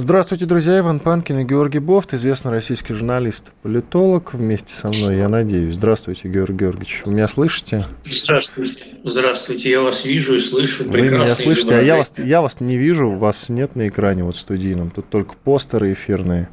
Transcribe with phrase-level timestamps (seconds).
[0.00, 0.78] Здравствуйте, друзья.
[0.78, 5.74] Иван Панкин и Георгий Бофт, известный российский журналист, политолог вместе со мной, я надеюсь.
[5.74, 7.02] Здравствуйте, Георгий Георгиевич.
[7.04, 7.84] Вы меня слышите?
[8.04, 8.84] Здравствуйте.
[9.02, 9.70] Здравствуйте.
[9.70, 10.84] Я вас вижу и слышу.
[10.88, 14.36] Вы меня слышите, а я вас, я вас не вижу, вас нет на экране вот
[14.36, 14.92] студийном.
[14.92, 16.48] Тут только постеры эфирные.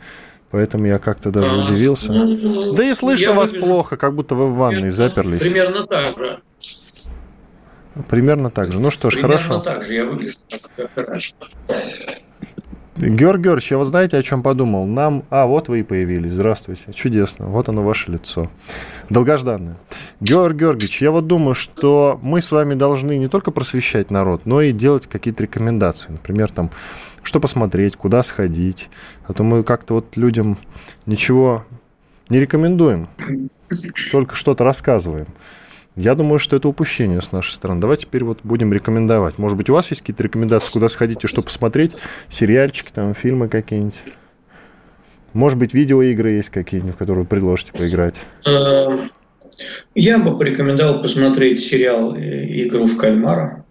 [0.50, 2.14] Поэтому я как-то даже а, удивился.
[2.14, 3.68] Ну, да и слышно вас выгляжу...
[3.68, 5.42] плохо, как будто вы в ванной заперлись.
[5.42, 6.40] Примерно так же.
[8.10, 8.80] Примерно так же.
[8.80, 9.60] Ну что ж, Примерно хорошо.
[9.60, 10.40] так же я выгляжу,
[10.96, 11.36] хорошо.
[12.98, 14.86] Георг Георгиевич, я вот знаете, о чем подумал?
[14.88, 15.24] Нам...
[15.30, 16.32] А, вот вы и появились.
[16.32, 16.94] Здравствуйте.
[16.94, 17.48] Чудесно.
[17.48, 18.50] Вот оно, ваше лицо.
[19.10, 19.76] Долгожданное.
[20.22, 24.62] Георг Георгиевич, я вот думаю, что мы с вами должны не только просвещать народ, но
[24.62, 26.14] и делать какие-то рекомендации.
[26.14, 26.72] Например, там,
[27.22, 28.90] что посмотреть, куда сходить.
[29.28, 30.58] А то мы как-то вот людям
[31.06, 31.66] ничего
[32.30, 33.10] не рекомендуем,
[34.12, 35.28] только что-то рассказываем.
[35.96, 37.80] Я думаю, что это упущение с нашей стороны.
[37.80, 39.38] Давайте теперь вот будем рекомендовать.
[39.38, 41.96] Может быть, у вас есть какие-то рекомендации, куда сходить и что посмотреть?
[42.30, 43.96] Сериальчики, там, фильмы какие-нибудь?
[45.34, 48.22] Может быть, видеоигры есть какие-нибудь, в которые вы предложите поиграть?
[48.46, 48.98] Э,
[49.94, 53.65] я бы порекомендовал посмотреть сериал «Игру в кальмара».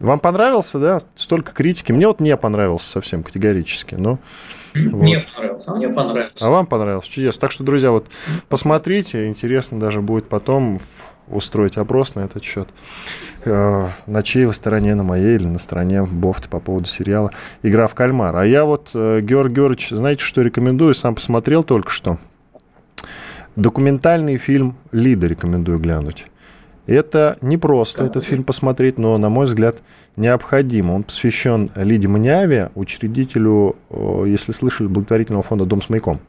[0.00, 1.00] Вам понравился, да?
[1.14, 1.92] Столько критики.
[1.92, 3.94] Мне вот не понравился совсем категорически.
[3.94, 4.18] Но,
[4.74, 5.26] Мне вот.
[5.34, 6.46] понравился, а мне понравился.
[6.46, 7.10] А вам понравился?
[7.10, 7.40] Чудесно.
[7.40, 8.08] Так что, друзья, вот
[8.48, 9.28] посмотрите.
[9.28, 10.78] Интересно даже будет потом
[11.28, 12.68] устроить опрос на этот счет.
[13.44, 17.30] Э, на чьей вы стороне, на моей или на стороне Бофта по поводу сериала
[17.62, 18.36] «Игра в кальмар».
[18.36, 20.94] А я вот, э, Георг Георгиевич, знаете, что рекомендую?
[20.94, 22.18] Сам посмотрел только что.
[23.56, 26.26] Документальный фильм «Лида» рекомендую глянуть.
[26.86, 29.76] Это не просто этот фильм посмотреть, но, на мой взгляд,
[30.16, 30.92] необходимо.
[30.92, 36.20] Он посвящен Лиде Маниаве, учредителю, э, если слышали, благотворительного фонда «Дом с маяком».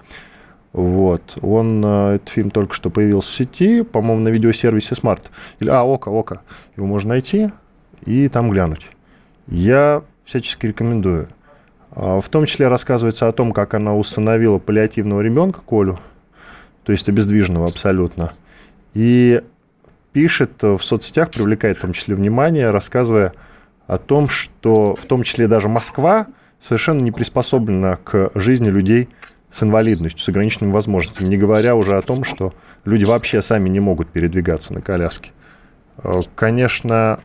[0.71, 1.37] Вот.
[1.41, 5.23] Он, э, этот фильм только что появился в сети, по-моему, на видеосервисе Smart.
[5.59, 6.41] Или, а, Ока, Ока.
[6.77, 7.49] Его можно найти
[8.05, 8.87] и там глянуть.
[9.47, 11.27] Я всячески рекомендую.
[11.91, 15.99] А, в том числе рассказывается о том, как она установила паллиативного ребенка, Колю,
[16.83, 18.33] то есть обездвиженного абсолютно.
[18.93, 19.41] И
[20.15, 23.33] пишет в соцсетях, привлекает в том числе внимание, рассказывая
[23.85, 26.27] о том, что в том числе даже Москва
[26.61, 29.09] совершенно не приспособлена к жизни людей
[29.51, 32.53] с инвалидностью, с ограниченными возможностями, не говоря уже о том, что
[32.85, 35.31] люди вообще сами не могут передвигаться на коляске.
[35.97, 37.19] Э, конечно,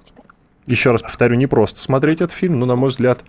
[0.67, 3.23] еще раз повторю, не просто смотреть этот фильм, но, на мой взгляд,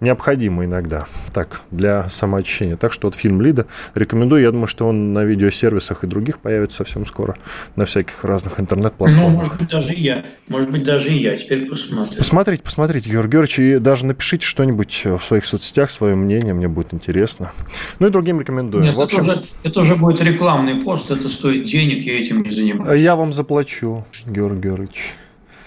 [0.00, 2.76] необходимо иногда, так, для самоочищения.
[2.76, 4.42] Так что вот фильм «Лида» рекомендую.
[4.42, 7.36] Я думаю, что он на видеосервисах и других появится совсем скоро,
[7.76, 9.30] на всяких разных интернет-платформах.
[9.30, 10.24] Ну, может быть, даже и я.
[10.48, 12.18] Может быть, даже и я теперь посмотрю.
[12.18, 16.92] Посмотрите, посмотрите, Георгий Георгиевич, и даже напишите что-нибудь в своих соцсетях, свое мнение, мне будет
[16.92, 17.52] интересно.
[17.98, 18.84] Ну и другим рекомендую.
[18.84, 22.42] Нет, в общем, это, уже, это уже будет рекламный пост, это стоит денег, я этим
[22.42, 23.00] не занимаюсь.
[23.00, 25.14] Я вам заплачу, Георгий Георгиевич.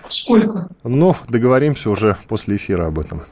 [0.10, 0.70] Сколько?
[0.84, 3.24] Ну, договоримся уже после эфира об этом.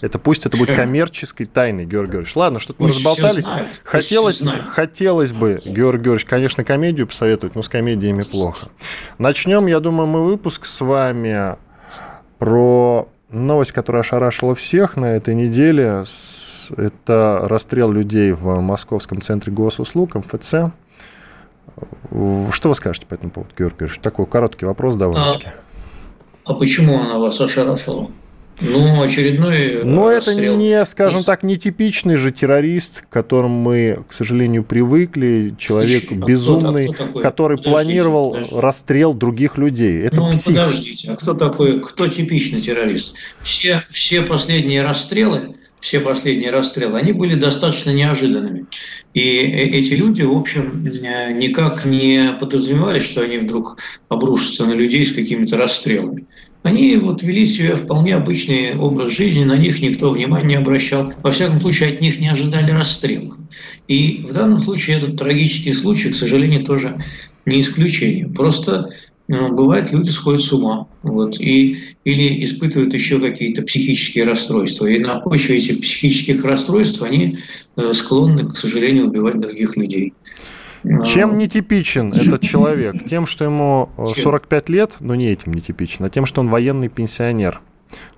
[0.00, 2.36] Это пусть это будет коммерческой тайной, Георгий Георгиевич.
[2.36, 3.46] Ладно, что-то мы разболтались.
[3.84, 8.68] Хотелось, хотелось бы, Георгий Георгиевич, конечно, комедию посоветовать, но с комедиями плохо.
[9.18, 11.56] Начнем, я думаю, мы выпуск с вами
[12.38, 16.04] про новость, которая ошарашила всех на этой неделе.
[16.76, 20.54] Это расстрел людей в Московском центре госуслуг, МФЦ.
[22.52, 24.02] Что вы скажете по этому поводу, Георгий Георгиевич?
[24.02, 25.48] Такой короткий вопрос довольно-таки.
[26.44, 28.08] А, а почему она вас ошарашила?
[28.60, 30.38] Ну, очередной Но расстрел.
[30.38, 35.54] это не, скажем так, не типичный же террорист, к которому мы, к сожалению, привыкли.
[35.58, 38.60] Человек а безумный, кто, а кто который подождите, планировал подождите.
[38.60, 40.00] расстрел других людей.
[40.02, 40.54] Это ну, псих.
[40.54, 43.14] подождите, а кто такой, кто типичный террорист?
[43.40, 48.66] Все, все последние расстрелы, все последние расстрелы, они были достаточно неожиданными.
[49.14, 53.78] И э, эти люди, в общем, никак не подразумевали, что они вдруг
[54.08, 56.26] обрушатся на людей с какими-то расстрелами.
[56.62, 61.12] Они вот вели себя вполне обычный образ жизни, на них никто внимания не обращал.
[61.22, 63.36] Во всяком случае, от них не ожидали расстрелов.
[63.88, 66.98] И в данном случае этот трагический случай, к сожалению, тоже
[67.46, 68.28] не исключение.
[68.28, 68.90] Просто
[69.26, 74.86] ну, бывает, люди сходят с ума вот, и, или испытывают еще какие-то психические расстройства.
[74.86, 77.38] И на почве этих психических расстройств они
[77.76, 80.14] э, склонны, к сожалению, убивать других людей.
[81.04, 82.94] Чем нетипичен этот человек?
[83.08, 86.88] Тем, что ему 45 э, лет, но не этим нетипичен, а тем, что он военный
[86.88, 87.60] пенсионер.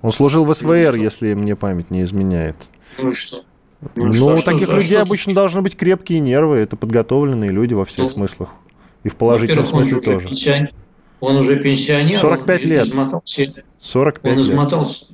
[0.01, 2.55] Он служил в СВР, ну, если мне память не изменяет.
[2.97, 3.43] Ну и что?
[3.95, 7.49] Ну, ну что, у таких что, людей что обычно должны быть крепкие нервы, это подготовленные
[7.49, 8.53] люди во всех ну, смыслах.
[9.03, 10.29] И в положительном смысле тоже.
[10.29, 10.71] Пенсионер,
[11.19, 12.19] он уже пенсионер.
[12.19, 12.87] 45 он лет.
[12.87, 14.47] Измотался, 45 он лет.
[14.47, 15.05] измотался.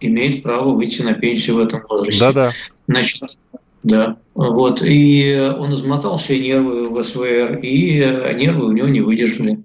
[0.00, 2.20] Имеет право выйти на пенсию в этом возрасте.
[2.20, 2.52] Да-да.
[2.86, 3.38] Значит,
[3.86, 4.16] да.
[4.34, 4.82] Вот.
[4.82, 7.98] И он измотал все нервы в СВР, и
[8.34, 9.62] нервы у него не выдержали.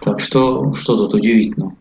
[0.00, 1.74] Так что, что тут удивительно.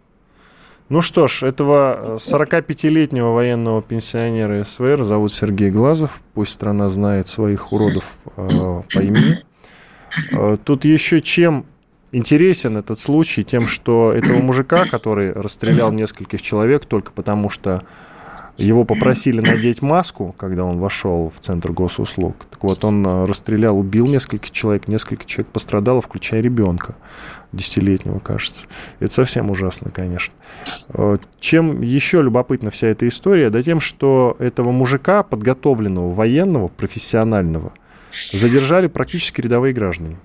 [0.90, 6.22] Ну что ж, этого 45-летнего военного пенсионера СВР зовут Сергей Глазов.
[6.34, 8.48] Пусть страна знает своих уродов э,
[8.94, 9.38] по имени.
[10.32, 11.66] Э, тут еще чем
[12.12, 17.84] интересен этот случай, тем, что этого мужика, который расстрелял нескольких человек только потому, что
[18.58, 22.46] его попросили надеть маску, когда он вошел в центр госуслуг.
[22.50, 26.96] Так вот, он э, расстрелял, убил нескольких человек, несколько человек пострадало, включая ребенка
[27.52, 28.68] десятилетнего, кажется.
[29.00, 30.34] Это совсем ужасно, конечно.
[30.90, 33.50] Э, чем еще любопытна вся эта история?
[33.50, 37.74] Да тем, что этого мужика, подготовленного военного, профессионального,
[38.32, 40.18] задержали практически рядовые граждане.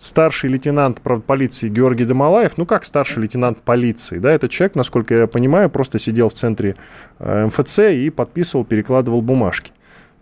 [0.00, 5.14] Старший лейтенант правда, полиции Георгий Домалаев, ну как старший лейтенант полиции, да, этот человек, насколько
[5.14, 6.76] я понимаю, просто сидел в центре
[7.18, 9.72] э, МФЦ и подписывал, перекладывал бумажки.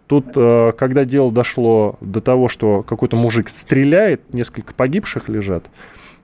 [0.09, 5.71] Тут, э, когда дело дошло до того, что какой-то мужик стреляет, несколько погибших лежат,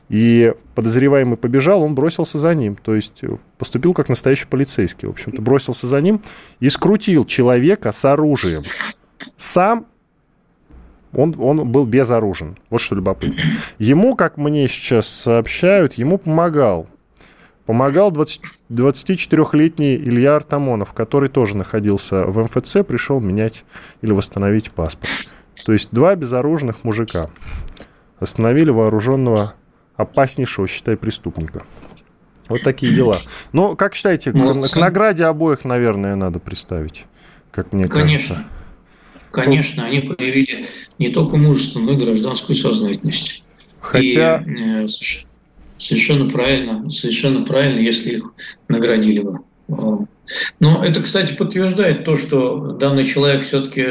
[0.09, 2.75] и подозреваемый побежал, он бросился за ним.
[2.75, 5.41] То есть э, поступил как настоящий полицейский, в общем-то.
[5.41, 6.21] Бросился за ним
[6.59, 8.65] и скрутил человека с оружием.
[9.37, 9.87] Сам
[11.17, 12.59] он, он был безоружен.
[12.71, 13.43] Вот что любопытно.
[13.79, 16.87] Ему, как мне сейчас сообщают, ему помогал.
[17.67, 23.65] Помогал 20, 24-летний Илья Артамонов, который тоже находился в МФЦ, пришел менять
[24.03, 25.11] или восстановить паспорт.
[25.65, 27.31] То есть два безоружных мужика
[28.19, 29.55] остановили вооруженного
[29.97, 31.63] опаснейшего, считай, преступника.
[32.49, 33.17] Вот такие дела.
[33.53, 37.07] Ну, как считаете, к, к награде обоих, наверное, надо представить,
[37.51, 38.35] как мне Конечно.
[38.35, 38.49] кажется.
[39.35, 40.67] Конечно, они проявили
[40.99, 43.45] не только мужество, но и гражданскую сознательность.
[43.81, 44.43] Хотя...
[44.47, 44.87] И, э,
[45.77, 48.33] совершенно правильно, совершенно правильно, если их
[48.69, 49.41] наградили бы.
[50.61, 53.83] Но это, кстати, подтверждает то, что данный человек все-таки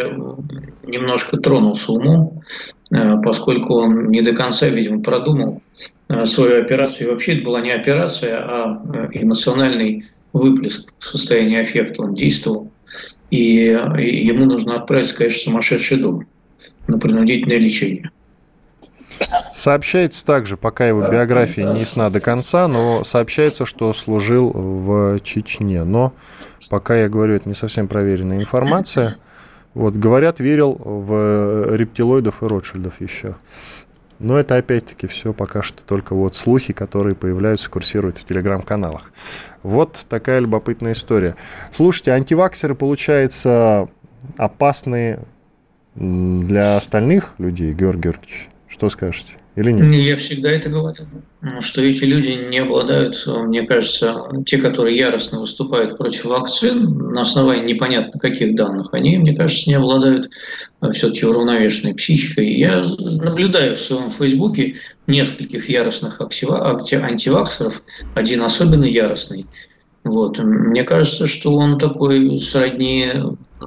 [0.83, 2.41] немножко тронулся умом,
[2.91, 5.61] э, поскольку он не до конца, видимо, продумал
[6.09, 7.07] э, свою операцию.
[7.07, 12.01] И вообще это была не операция, а эмоциональный выплеск состояния аффекта.
[12.01, 12.71] Он действовал
[13.33, 16.27] и ему нужно отправиться, конечно, в сумасшедший дом
[16.87, 18.11] на принудительное лечение.
[19.51, 25.83] Сообщается также, пока его биография не ясна до конца, но сообщается, что служил в Чечне.
[25.83, 26.13] Но
[26.69, 29.17] пока я говорю, это не совсем проверенная информация.
[29.73, 33.35] Вот, говорят, верил в рептилоидов и Ротшильдов еще.
[34.19, 39.11] Но это опять-таки все пока что только вот слухи, которые появляются, курсируют в телеграм-каналах.
[39.63, 41.35] Вот такая любопытная история.
[41.71, 43.89] Слушайте, антиваксеры, получается,
[44.37, 45.19] опасны
[45.95, 48.49] для остальных людей, Георгий Георгиевич?
[48.67, 49.33] Что скажете?
[49.55, 49.93] Или нет?
[49.93, 51.05] Я всегда это говорил,
[51.59, 57.73] что эти люди не обладают, мне кажется, те, которые яростно выступают против вакцин на основании
[57.73, 60.31] непонятно каких данных, они, мне кажется, не обладают
[60.81, 62.51] э, все-таки уравновешенной психикой.
[62.51, 67.83] Я наблюдаю в своем фейсбуке нескольких яростных антиваксеров,
[68.15, 69.45] один особенно яростный.
[70.03, 70.39] Вот.
[70.39, 73.11] Мне кажется, что он такой сродни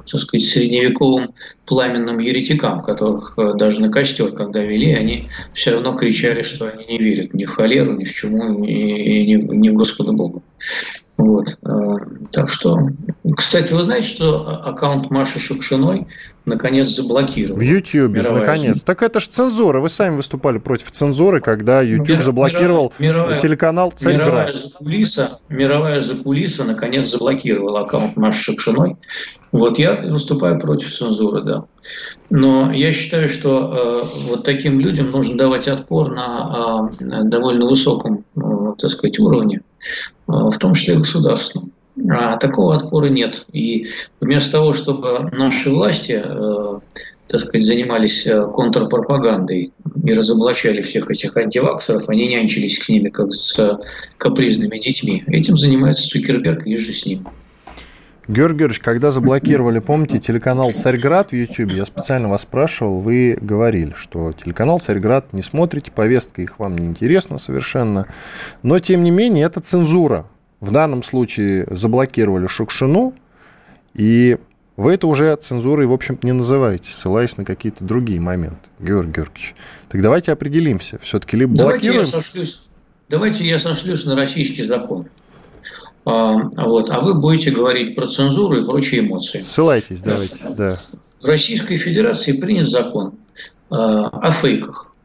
[0.05, 1.33] так сказать, средневековым
[1.65, 6.85] пламенным еретикам, которых э, даже на костер, когда вели, они все равно кричали, что они
[6.85, 10.41] не верят ни в холеру, ни в чему, ни, ни, ни в Господа Бога.
[11.17, 11.57] Вот.
[11.63, 11.95] Э,
[12.31, 12.77] так что,
[13.35, 16.07] кстати, вы знаете, что аккаунт Маши Шукшиной
[16.45, 17.59] наконец заблокирован?
[17.59, 18.83] В YouTube, наконец.
[18.83, 19.79] Так это же цензура.
[19.79, 24.27] Вы сами выступали против цензуры, когда YouTube Мир, заблокировал мировая, телеканал Царьград.
[24.27, 28.97] Мировая закулиса, мировая закулиса наконец заблокировала аккаунт Маши Шукшиной.
[29.51, 31.65] Вот я выступаю против цензуры, да.
[32.29, 38.25] Но я считаю, что э, вот таким людям нужно давать отпор на э, довольно высоком,
[38.35, 38.39] э,
[38.77, 39.61] так сказать, уровне,
[40.27, 41.71] э, в том числе государственном.
[42.09, 43.45] А такого отпора нет.
[43.51, 43.87] И
[44.21, 46.79] вместо того, чтобы наши власти, э,
[47.27, 53.33] так сказать, занимались э, контрпропагандой и разоблачали всех этих антиваксеров, они нянчились к ними как
[53.33, 53.79] с
[54.17, 55.23] капризными детьми.
[55.27, 57.27] Этим занимается Цукерберг и же с ним.
[58.27, 63.93] Георгий Георгиевич, когда заблокировали, помните, телеканал «Царьград» в YouTube, я специально вас спрашивал, вы говорили,
[63.95, 68.05] что телеканал «Царьград» не смотрите, повестка их вам не интересна совершенно,
[68.63, 70.25] но, тем не менее, это цензура.
[70.59, 73.13] В данном случае заблокировали Шукшину,
[73.93, 74.37] и
[74.75, 79.55] вы это уже цензурой, в общем-то, не называете, ссылаясь на какие-то другие моменты, Георгий Георгиевич.
[79.87, 80.99] Так давайте определимся.
[81.01, 82.05] Все-таки либо давайте блокируем...
[82.05, 82.67] Я сошлюсь,
[83.07, 85.07] давайте я сошлюсь на российский закон.
[86.09, 89.41] А, вот, а вы будете говорить про цензуру и прочие эмоции.
[89.41, 90.77] Ссылайтесь, давайте, да.
[91.19, 93.15] В Российской Федерации принят закон
[93.69, 94.95] а, о фейках.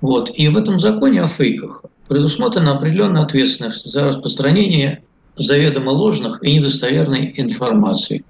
[0.00, 0.30] Вот.
[0.34, 5.04] И в этом законе о фейках предусмотрена определенная ответственность за распространение
[5.36, 8.24] заведомо ложных и недостоверной информации.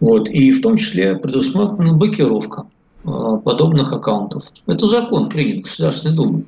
[0.00, 0.30] Вот.
[0.30, 2.68] И в том числе предусмотрена блокировка
[3.04, 3.08] э,
[3.44, 4.44] подобных аккаунтов.
[4.66, 6.46] Это закон принят Государственной Думой.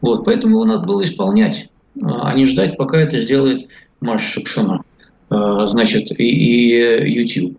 [0.00, 0.24] Вот.
[0.24, 1.68] Поэтому его надо было исполнять,
[2.00, 3.68] а не ждать, пока это сделает
[4.00, 4.82] Маша Шапшина,
[5.30, 5.34] э,
[5.66, 7.58] значит, и, и YouTube.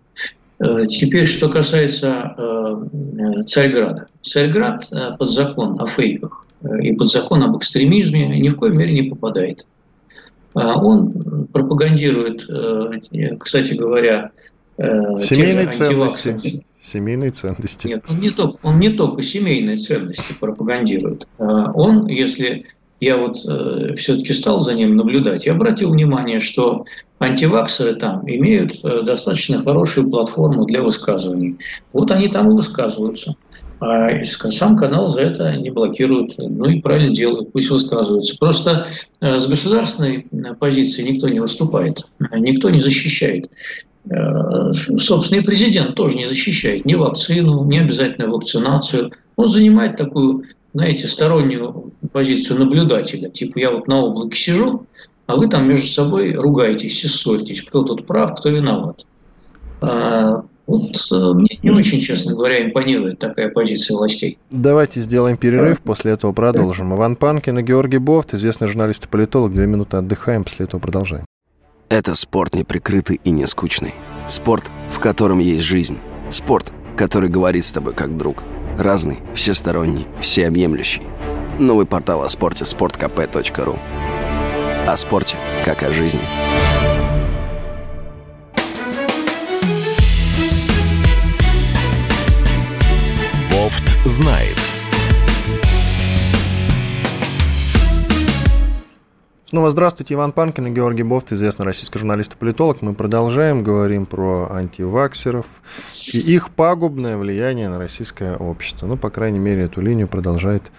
[0.88, 2.36] Теперь, что касается
[3.44, 4.06] Царьграда.
[4.22, 4.88] Царьград
[5.18, 6.46] под закон о фейках
[6.80, 9.66] и под закон об экстремизме ни в коей мере не попадает.
[10.54, 12.48] Он пропагандирует,
[13.40, 14.30] кстати говоря,
[14.76, 16.64] Э, Семейные ценности.
[16.80, 17.86] Семейные ценности.
[17.86, 21.28] Нет, он не, только, он не только семейные ценности пропагандирует.
[21.38, 22.66] А он, если
[23.00, 26.84] я вот э, все-таки стал за ним наблюдать, я обратил внимание, что
[27.18, 31.58] антиваксеры там имеют э, достаточно хорошую платформу для высказываний.
[31.92, 33.36] Вот они там и высказываются.
[33.80, 36.34] А сам канал за это не блокируют.
[36.38, 38.36] Ну и правильно делают, пусть высказываются.
[38.38, 38.86] Просто
[39.20, 40.26] э, с государственной
[40.58, 43.50] позиции никто не выступает, никто не защищает.
[44.10, 49.12] Э, собственно, и президент тоже не защищает ни вакцину, ни обязательную вакцинацию.
[49.36, 53.30] Он занимает такую, знаете, стороннюю позицию наблюдателя.
[53.30, 54.86] Типа я вот на облаке сижу,
[55.26, 59.06] а вы там между собой ругаетесь и ссоритесь, кто тут прав, кто виноват.
[59.80, 64.38] А, вот э, мне не очень, честно говоря, импонирует такая позиция властей.
[64.50, 66.92] Давайте сделаем перерыв, после этого продолжим.
[66.94, 69.54] Иван Панкин и Георгий Бофт, известный журналист и политолог.
[69.54, 71.24] Две минуты отдыхаем, после этого продолжаем.
[71.88, 73.94] Это спорт неприкрытый и не скучный.
[74.26, 75.98] Спорт, в котором есть жизнь.
[76.30, 78.42] Спорт, который говорит с тобой как друг.
[78.78, 81.02] Разный, всесторонний, всеобъемлющий.
[81.60, 83.78] Новый портал о спорте– sportkp.ru
[84.88, 86.20] О спорте, как о жизни.
[93.52, 94.63] Бофт знает.
[99.54, 102.82] Снова здравствуйте, Иван Панкин и Георгий Бофт, известный российский журналист и политолог.
[102.82, 105.46] Мы продолжаем, говорим про антиваксеров
[106.12, 108.88] и их пагубное влияние на российское общество.
[108.88, 110.72] Ну, по крайней мере, эту линию продолжает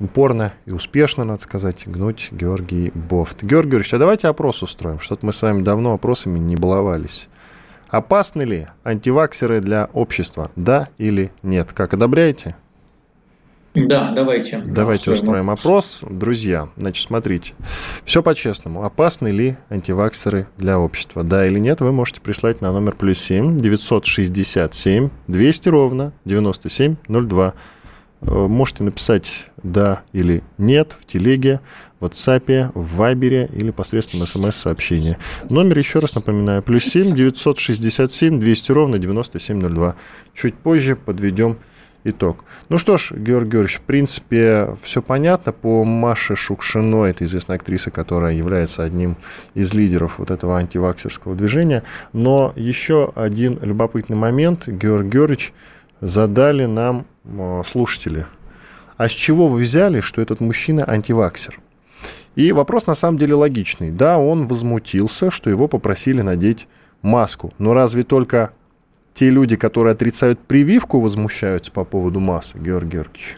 [0.00, 3.42] упорно и успешно, надо сказать, гнуть Георгий Бофт.
[3.42, 4.98] Георгий Георгиевич, а давайте опрос устроим.
[4.98, 7.28] Что-то мы с вами давно опросами не баловались.
[7.88, 10.50] Опасны ли антиваксеры для общества?
[10.56, 11.74] Да или нет?
[11.74, 12.56] Как, одобряете?
[13.74, 14.58] Да, давайте.
[14.66, 16.04] Давайте устроим опрос.
[16.08, 17.54] Друзья, значит, смотрите.
[18.04, 18.84] Все по-честному.
[18.84, 21.22] Опасны ли антиваксеры для общества?
[21.22, 27.54] Да или нет, вы можете прислать на номер плюс 7 967 200 ровно 9702.
[28.20, 29.30] Э, можете написать
[29.62, 31.60] «да» или «нет» в телеге,
[31.98, 35.18] в WhatsApp, в Вайбере или посредством смс-сообщения.
[35.48, 39.96] Номер, еще раз напоминаю, плюс 7 967 200 ровно 9702.
[40.34, 41.58] Чуть позже подведем
[42.04, 42.44] итог.
[42.68, 45.52] Ну что ж, Георгий Георгиевич, в принципе, все понятно.
[45.52, 49.16] По Маше Шукшиной, это известная актриса, которая является одним
[49.54, 51.82] из лидеров вот этого антиваксерского движения.
[52.12, 55.52] Но еще один любопытный момент, Георгий Георгиевич,
[56.00, 58.26] задали нам э, слушатели.
[58.96, 61.60] А с чего вы взяли, что этот мужчина антиваксер?
[62.34, 63.90] И вопрос на самом деле логичный.
[63.90, 66.66] Да, он возмутился, что его попросили надеть
[67.02, 67.52] маску.
[67.58, 68.52] Но разве только
[69.14, 73.36] те люди, которые отрицают прививку, возмущаются по поводу массы, Георгий Георгиевич?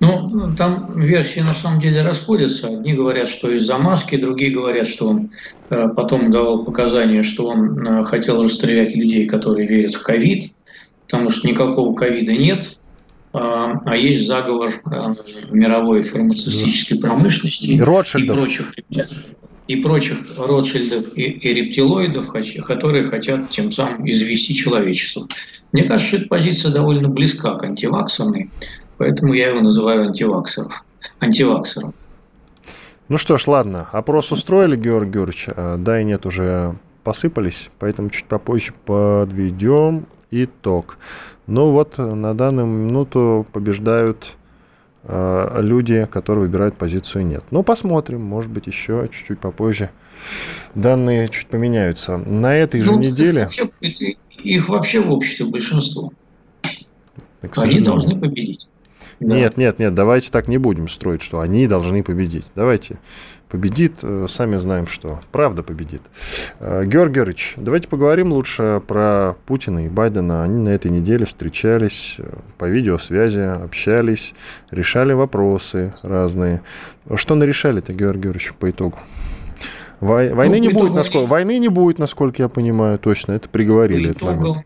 [0.00, 2.68] Ну, там версии на самом деле расходятся.
[2.68, 5.30] Одни говорят, что из-за маски, другие говорят, что он
[5.70, 10.52] э, потом давал показания, что он э, хотел расстрелять людей, которые верят в ковид,
[11.06, 12.78] потому что никакого ковида нет,
[13.34, 15.14] э, а есть заговор э,
[15.50, 18.74] мировой фармацевтической промышленности и, и прочих
[19.68, 22.32] и прочих Ротшильдов и, и рептилоидов,
[22.64, 25.26] которые хотят тем самым извести человечество.
[25.72, 28.50] Мне кажется, эта позиция довольно близка к антиваксерной,
[28.98, 30.84] поэтому я его называю антиваксеров,
[31.20, 31.94] антиваксером.
[33.08, 38.10] Ну что ж, ладно, опрос устроили, Георгий Георгиевич, а, да и нет, уже посыпались, поэтому
[38.10, 40.98] чуть попозже подведем итог.
[41.46, 44.36] Ну вот, на данную минуту побеждают
[45.08, 47.44] люди, которые выбирают позицию нет.
[47.50, 49.90] Но посмотрим, может быть, еще чуть-чуть попозже
[50.74, 52.16] данные чуть поменяются.
[52.16, 53.48] На этой ну, же неделе...
[53.80, 56.12] Их вообще в обществе большинство.
[57.56, 58.68] Они должны победить.
[59.22, 62.46] Нет, нет, нет, давайте так не будем строить, что они должны победить.
[62.54, 62.98] Давайте
[63.52, 66.00] победит, э, сами знаем, что правда победит.
[66.58, 70.42] Э, Георгий Георгиевич, давайте поговорим лучше про Путина и Байдена.
[70.42, 72.24] Они на этой неделе встречались э,
[72.56, 74.32] по видеосвязи, общались,
[74.70, 76.62] решали вопросы разные.
[77.14, 78.98] Что нарешали-то, Георгий Георгиевич, по итогу?
[80.00, 83.32] Войны, ну, не будет, насколько, войны не будет, насколько я понимаю, точно.
[83.32, 84.64] Это приговорили по итогам,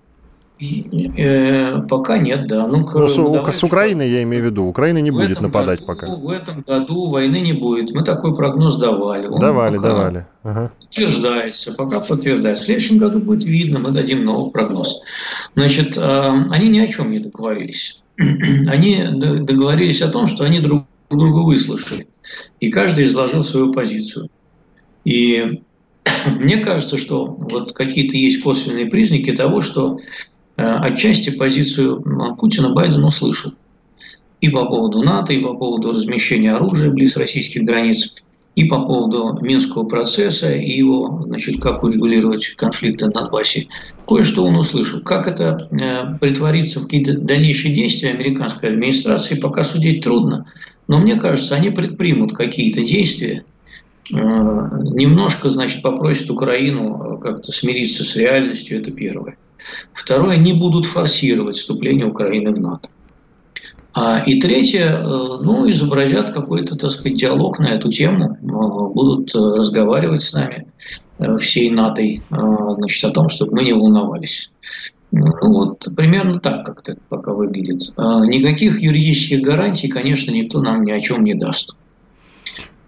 [0.59, 2.67] Э, пока нет, да.
[2.67, 4.65] Ну, ну, с, давай, с Украиной я имею в виду.
[4.65, 6.07] Украина не будет нападать году, пока.
[6.07, 7.93] В этом году войны не будет.
[7.93, 9.27] Мы такой прогноз давали.
[9.27, 10.27] Он давали, давали.
[10.43, 10.73] Ага.
[10.81, 12.63] Подтверждается, пока подтверждается.
[12.63, 15.03] В следующем году будет видно, мы дадим новый прогноз.
[15.55, 16.01] Значит, э,
[16.51, 18.03] они ни о чем не договорились.
[18.19, 22.09] Они договорились о том, что они друг друга выслушали.
[22.61, 24.31] И каждый изложил свою позицию.
[25.05, 25.61] И
[26.41, 29.99] мне кажется, что вот какие-то есть косвенные признаки того, что
[30.57, 32.03] отчасти позицию
[32.39, 33.53] Путина Байден услышал.
[34.41, 38.15] И по поводу НАТО, и по поводу размещения оружия близ российских границ,
[38.57, 43.69] и по поводу Минского процесса, и его, значит, как урегулировать конфликты на Донбассе.
[44.09, 45.01] Кое-что он услышал.
[45.01, 50.47] Как это э, притворится в какие-то дальнейшие действия американской администрации, пока судить трудно.
[50.89, 53.45] Но мне кажется, они предпримут какие-то действия,
[54.11, 59.37] э, немножко, значит, попросят Украину э, как-то смириться с реальностью, это первое.
[59.93, 62.89] Второе, не будут форсировать вступление Украины в НАТО.
[63.95, 70.23] А, и третье, э, ну, изобразят какой-то, так сказать, диалог на эту тему, будут разговаривать
[70.23, 70.67] с нами
[71.39, 74.53] всей НАТО, значит, о том, чтобы мы не волновались.
[75.13, 77.81] Ну, вот примерно так как-то пока выглядит.
[77.97, 81.77] А, никаких юридических гарантий, конечно, никто нам ни о чем не даст.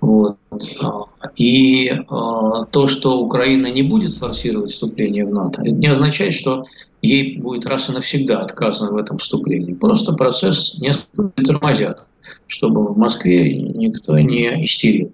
[0.00, 0.36] Вот.
[0.82, 1.04] А,
[1.36, 6.64] и а, то, что Украина не будет форсировать вступление в НАТО, это не означает, что
[7.02, 9.74] ей будет раз и навсегда отказано в этом вступлении.
[9.74, 12.04] Просто процесс несколько тормозят,
[12.46, 15.12] чтобы в Москве никто не истерил.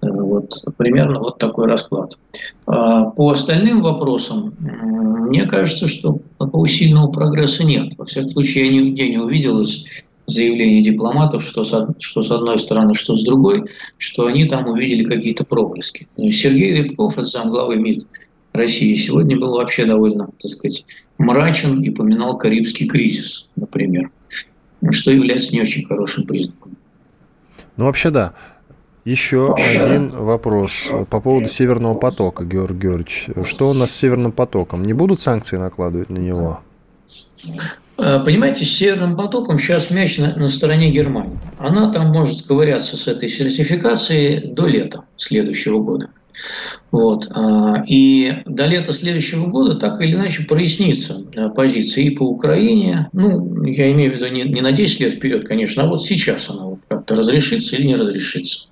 [0.00, 2.18] Вот примерно вот такой расклад.
[2.64, 7.94] По остальным вопросам, мне кажется, что такого сильного прогресса нет.
[7.98, 9.84] Во всяком случае, я нигде не увидел из
[10.28, 13.64] заявлений дипломатов, что с, что с одной стороны, что с другой,
[13.96, 16.06] что они там увидели какие-то проблески.
[16.16, 18.06] Сергей Рябков, это замглавы МИД
[18.52, 20.84] России, сегодня был вообще довольно, так сказать,
[21.16, 24.10] мрачен и поминал Карибский кризис, например,
[24.90, 26.76] что является не очень хорошим признаком.
[27.76, 28.34] Ну, вообще, да.
[29.04, 33.28] Еще один вопрос по поводу Северного потока, Георгий Георгиевич.
[33.48, 34.84] Что у нас с Северным потоком?
[34.84, 36.60] Не будут санкции накладывать на него?
[37.98, 41.38] Э, понимаете, с Северным потоком сейчас мяч на, на стороне Германии.
[41.58, 46.10] Она там может ковыряться с этой сертификацией до лета следующего года.
[46.92, 47.28] Вот.
[47.30, 53.08] А, и до лета следующего года так или иначе прояснится э, позиция и по Украине.
[53.12, 56.48] Ну, я имею в виду не, не на 10 лет вперед, конечно, а вот сейчас
[56.50, 58.68] она вот как-то разрешится или не разрешится.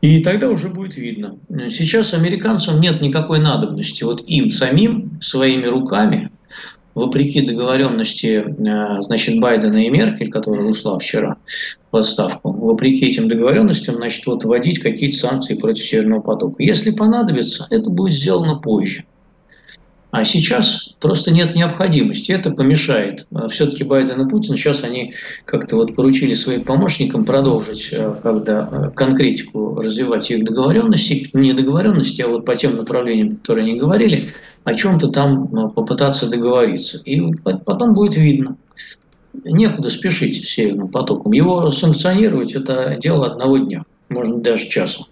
[0.00, 1.38] И тогда уже будет видно.
[1.70, 6.30] Сейчас американцам нет никакой надобности вот им самим своими руками,
[6.94, 11.36] вопреки договоренности э, значит, Байдена и Меркель, которая ушла вчера
[11.90, 16.62] в отставку, вопреки этим договоренностям, значит, вот вводить какие-то санкции против Северного потока.
[16.62, 19.04] Если понадобится, это будет сделано позже.
[20.14, 22.30] А сейчас просто нет необходимости.
[22.30, 23.26] Это помешает.
[23.34, 25.12] А Все-таки Байден и Путин сейчас они
[25.44, 31.30] как-то вот поручили своим помощникам продолжить э, когда, э, конкретику развивать их договоренности.
[31.32, 36.98] Не договоренности, а вот по тем направлениям, которые они говорили, о чем-то там попытаться договориться.
[37.04, 38.56] И потом будет видно.
[39.32, 41.32] Некуда спешить с Северным потоком.
[41.32, 45.06] Его санкционировать– это дело одного дня, может даже часа.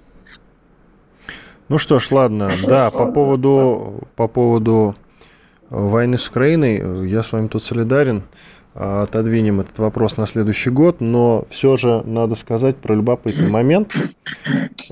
[1.72, 2.50] Ну что ж, ладно.
[2.68, 4.94] Да, по поводу, по поводу
[5.70, 8.24] э, войны с Украиной, э, я с вами тут солидарен.
[8.74, 13.90] А, отодвинем этот вопрос на следующий год, но все же надо сказать про любопытный момент.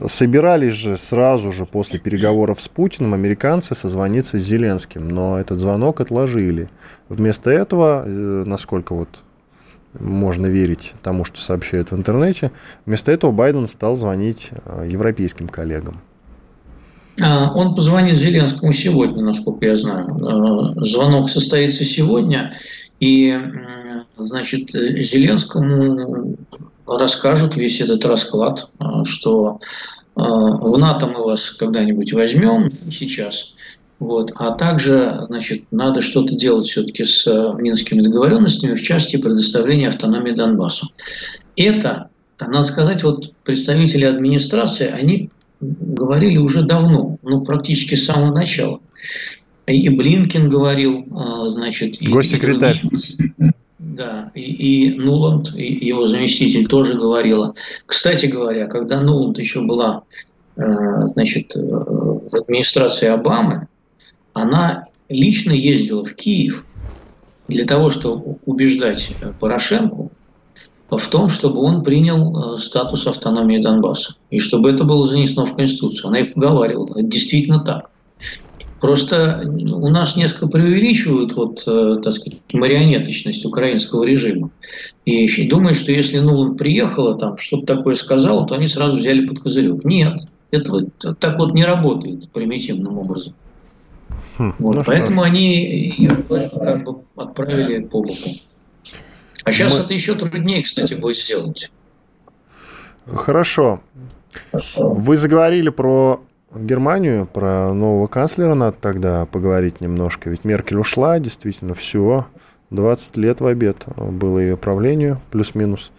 [0.06, 6.00] Собирались же сразу же после переговоров с Путиным американцы созвониться с Зеленским, но этот звонок
[6.00, 6.70] отложили.
[7.10, 8.08] Вместо этого, э,
[8.46, 9.22] насколько вот
[9.98, 12.52] можно верить тому, что сообщают в интернете,
[12.86, 14.48] вместо этого Байден стал звонить
[14.86, 16.00] европейским коллегам.
[17.20, 20.06] А, он позвонит Зеленскому сегодня, насколько я знаю.
[20.06, 22.52] А, звонок состоится сегодня,
[22.98, 23.37] и
[24.16, 26.37] значит, Зеленскому
[26.87, 29.61] расскажут весь этот расклад, а, что
[30.14, 33.54] в НАТО мы вас когда-нибудь возьмем сейчас,
[34.00, 34.33] вот.
[34.35, 37.26] А также, значит, надо что-то делать все-таки с
[37.59, 40.88] минскими договоренностями, в части предоставления автономии Донбассу.
[41.56, 48.80] Это, надо сказать, вот представители администрации, они говорили уже давно, ну, практически с самого начала.
[49.66, 51.98] И Блинкин говорил, а, значит...
[52.00, 52.80] Госсекретарь.
[52.82, 57.54] И, да, и, и Нуланд, и его заместитель тоже говорила.
[57.86, 60.02] Кстати говоря, когда Нуланд еще была,
[60.56, 63.68] а, значит, э, в администрации Обамы,
[64.32, 66.66] она лично ездила в Киев
[67.48, 70.08] для того, чтобы убеждать Порошенко
[70.96, 74.14] в том, чтобы он принял э, статус автономии Донбасса.
[74.31, 76.09] И чтобы это было занесено в Конституцию.
[76.09, 76.98] Она их уговаривала.
[76.98, 77.90] Это действительно так.
[78.81, 84.50] Просто у нас несколько преувеличивают вот, э, так сказать, марионеточность украинского режима.
[85.05, 89.40] И думают, что если Нуланд приехала там, что-то такое сказала, то они сразу взяли под
[89.40, 89.85] козырек.
[89.85, 93.35] Нет, это вот так вот не работает примитивным образом.
[94.38, 98.31] Хм, вот, ну поэтому они ее как бы отправили по боку.
[99.44, 99.81] А сейчас Мы...
[99.81, 101.70] это еще труднее, кстати, будет сделать.
[103.07, 103.81] Хорошо.
[104.50, 104.92] Хорошо.
[104.94, 106.22] Вы заговорили про
[106.55, 110.31] Германию, про нового канцлера надо тогда поговорить немножко.
[110.31, 112.26] Ведь Меркель ушла, действительно, все.
[112.70, 115.90] 20 лет в обед было ее правлению, плюс-минус.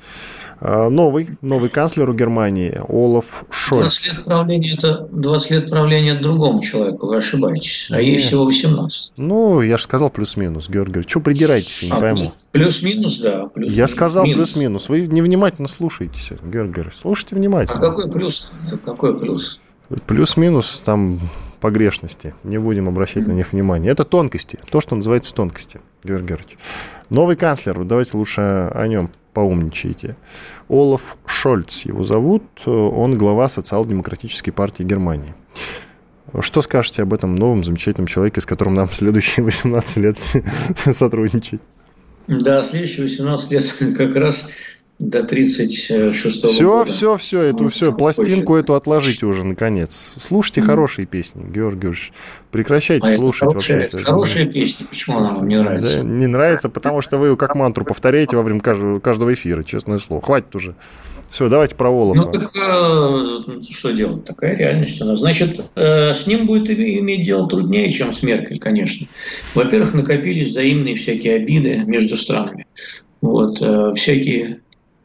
[0.62, 4.15] Новый, новый канцлер у Германии, Олаф Шольц.
[4.15, 7.88] 20 лет правления это 20 лет правления другому человеку, вы ошибаетесь.
[7.91, 9.13] А ей всего 18.
[9.17, 11.02] Ну, я же сказал плюс-минус, Георгий.
[11.02, 12.34] Что придираетесь, я не а, пойму.
[12.52, 13.47] Плюс-минус, да.
[13.47, 14.89] Плюс я сказал плюс-минус.
[14.89, 16.84] Вы невнимательно слушаетесь, Георгий.
[17.00, 17.78] Слушайте внимательно.
[17.78, 18.52] А какой плюс?
[18.86, 19.60] Какой плюс?
[20.08, 21.19] Плюс-минус там
[21.60, 22.34] погрешности.
[22.43, 23.91] Не будем обращать на них внимание.
[23.91, 24.60] Это тонкости.
[24.69, 26.58] То, что называется тонкости, Георгий Георгиевич.
[27.10, 30.15] Новый канцлер, давайте лучше о нем поумничайте.
[30.70, 32.44] Олаф Шольц его зовут.
[32.65, 35.34] Он глава социал-демократической партии Германии.
[36.39, 40.17] Что скажете об этом новом замечательном человеке, с которым нам следующие 18 лет
[40.78, 41.62] сотрудничать?
[42.28, 44.48] Да, следующие 18 лет как раз
[45.02, 46.86] до 36 все, года.
[46.86, 48.66] Все, все, эту, все, пластинку хочет.
[48.66, 50.14] эту отложите уже, наконец.
[50.18, 50.66] Слушайте mm-hmm.
[50.66, 52.14] хорошие песни, Георгий Георгиевич.
[52.52, 53.74] Прекращайте а слушать вообще.
[53.74, 56.04] Это хорошие песни, почему она вам не нравится?
[56.04, 59.98] Да, не нравится, потому что вы как мантру повторяете во время каждого, каждого эфира, честное
[59.98, 60.22] слово.
[60.22, 60.76] Хватит уже.
[61.30, 62.26] Все, давайте про Волофа.
[62.26, 64.26] Ну, так э, что делать?
[64.26, 65.20] Такая реальность у нас.
[65.20, 69.08] Значит, э, с ним будет иметь дело труднее, чем с Меркель, конечно.
[69.56, 72.68] Во-первых, накопились взаимные всякие обиды между странами.
[73.22, 74.60] Вот, э, всякие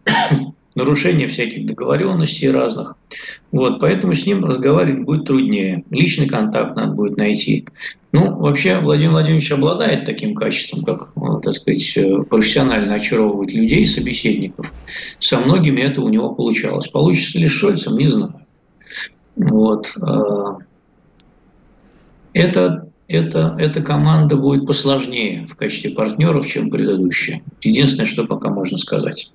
[0.75, 2.97] нарушение всяких договоренностей разных.
[3.51, 5.85] Вот, поэтому с ним разговаривать будет труднее.
[5.91, 7.67] Личный контакт надо будет найти.
[8.13, 11.99] Ну, вообще, Владимир Владимирович обладает таким качеством, как, ну, так сказать,
[12.31, 14.73] профессионально очаровывать людей, собеседников.
[15.19, 16.89] Со многими это у него получалось.
[16.89, 18.47] Получится ли с Шольцем, не знаю.
[19.37, 19.93] Вот.
[20.03, 20.59] А,
[22.33, 27.43] это, это, эта команда будет посложнее в качестве партнеров, чем предыдущая.
[27.63, 29.33] Единственное, что пока можно сказать.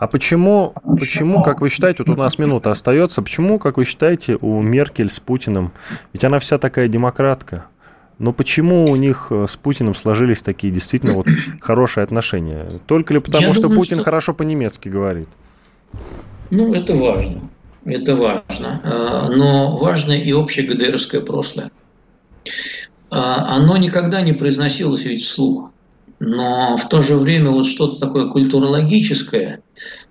[0.00, 4.38] А почему, почему, как вы считаете, вот у нас минута остается, почему, как вы считаете,
[4.40, 5.72] у Меркель с Путиным,
[6.14, 7.66] ведь она вся такая демократка,
[8.18, 11.26] но почему у них э, с Путиным сложились такие действительно вот
[11.60, 12.66] хорошие отношения?
[12.86, 14.04] Только ли потому, Я что думаю, Путин что...
[14.04, 15.28] хорошо по-немецки говорит?
[16.48, 17.50] Ну, это важно.
[17.84, 18.80] Это важно.
[18.82, 21.70] А, но важно и общее ГДРское прошлое.
[23.10, 25.72] А, оно никогда не произносилось ведь вслух
[26.20, 29.62] но в то же время вот что-то такое культурологическое,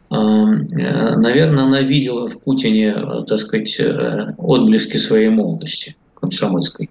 [0.10, 6.90] э, наверное, она видела в Путине, э, так сказать, э, отблески своей молодости комсомольской.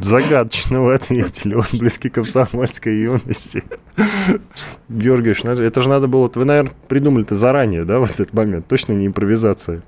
[0.00, 3.64] Загадочно вы ответили, отблески комсомольской юности.
[4.88, 5.32] Георгий,
[5.64, 6.30] это же надо было...
[6.32, 8.68] Вы, наверное, придумали-то заранее, да, вот этот момент?
[8.68, 9.82] Точно не импровизация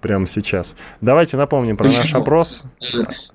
[0.00, 0.76] прямо сейчас.
[1.00, 2.02] Давайте напомним про Почему?
[2.02, 2.62] наш опрос.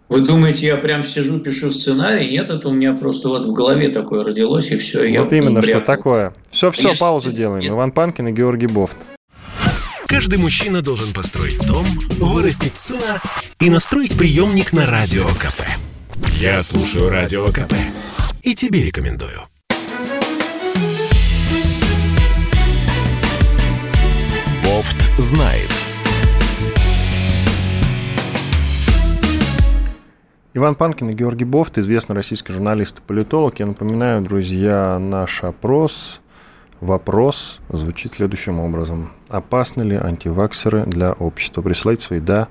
[0.10, 2.30] Вы думаете, я прям сижу, пишу сценарий?
[2.30, 4.99] Нет, это у меня просто вот в голове такое родилось, и все.
[5.19, 6.34] Вот я именно, что такое.
[6.49, 6.99] Все-все, Если...
[6.99, 7.62] паузу делаем.
[7.62, 7.71] Нет.
[7.71, 8.97] Иван Панкин и Георгий Бофт.
[10.08, 11.86] Каждый мужчина должен построить дом,
[12.19, 13.19] вырастить сына
[13.60, 15.63] и настроить приемник на Радио КП.
[16.39, 17.73] Я слушаю Радио КП
[18.43, 19.39] и тебе рекомендую.
[24.63, 25.72] Бофт знает.
[30.56, 33.58] Иван Панкин и Георгий Бофт, известный российский журналист и политолог.
[33.58, 36.22] Я напоминаю, друзья, наш опрос,
[36.80, 39.10] вопрос звучит следующим образом.
[39.30, 41.63] Опасны ли антиваксеры для общества?
[41.63, 42.50] Присылайте свои «да»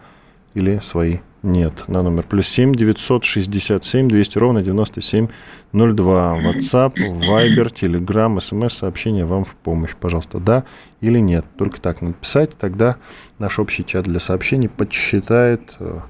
[0.54, 6.40] или свои «нет» на номер плюс 7 967 200 ровно 9702.
[6.40, 9.94] WhatsApp, Viber, Telegram, смс-сообщение вам в помощь.
[9.94, 10.64] Пожалуйста, «да»
[11.00, 11.44] или «нет».
[11.56, 12.96] Только так написать, тогда
[13.38, 16.00] наш общий чат для сообщений подсчитает э,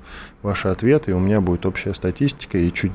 [0.43, 2.93] ваши ответы, и у меня будет общая статистика, и чуть,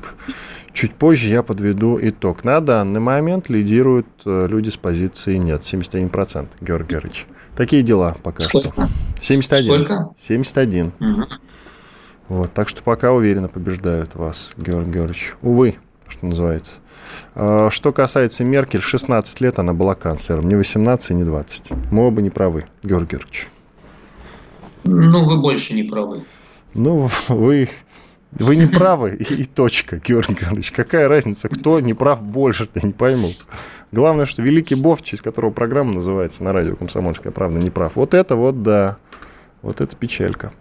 [0.72, 2.44] чуть позже я подведу итог.
[2.44, 7.26] На данный момент лидируют э, люди с позиции нет, 71%, Георгий Георгиевич.
[7.56, 8.70] Такие дела пока Сколько?
[8.70, 8.88] что.
[9.20, 9.66] 71.
[9.66, 10.08] Сколько?
[10.18, 10.92] 71.
[11.00, 11.24] Угу.
[12.28, 15.34] Вот, так что пока уверенно побеждают вас, Георгий Георгиевич.
[15.40, 16.76] Увы, что называется.
[17.34, 21.70] А, что касается Меркель, 16 лет она была канцлером, не 18 и не 20.
[21.90, 23.48] Мы оба не правы, Георгий Георгиевич.
[24.84, 26.22] Ну, вы больше не правы.
[26.74, 27.68] Ну, вы,
[28.32, 30.70] вы не правы, и, и точка, Георгий Георгиевич.
[30.70, 33.32] Какая разница, кто не прав больше, я не пойму.
[33.90, 37.96] Главное, что великий Бов, через которого программа называется на радио «Комсомольская правда» не прав.
[37.96, 38.98] Вот это вот, да,
[39.62, 40.52] вот это печалька.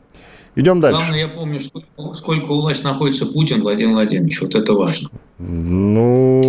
[0.55, 0.97] Идем дальше.
[1.01, 4.41] Главное, я помню, сколько, сколько у власти находится Путин, Владимир Владимирович.
[4.41, 5.09] Вот это важно.
[5.37, 6.41] Ну,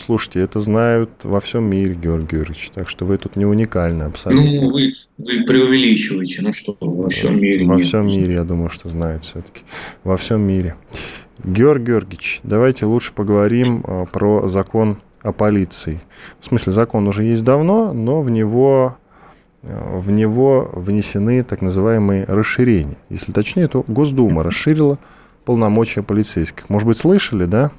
[0.00, 2.70] слушайте, это знают во всем мире, Георгий Георгиевич.
[2.74, 4.60] Так что вы тут не уникальны абсолютно.
[4.62, 6.42] Ну, вы, вы преувеличиваете.
[6.42, 7.86] Ну что, во всем мире Во нет.
[7.86, 9.62] всем мире, я думаю, что знают все-таки.
[10.04, 10.76] Во всем мире.
[11.44, 16.00] Георгий Георгиевич, давайте лучше поговорим а, про закон о полиции.
[16.38, 18.96] В смысле, закон уже есть давно, но в него
[19.62, 22.96] в него внесены так называемые расширения.
[23.10, 24.98] Если точнее, то Госдума расширила
[25.44, 26.70] полномочия полицейских.
[26.70, 27.70] Может быть, слышали, да?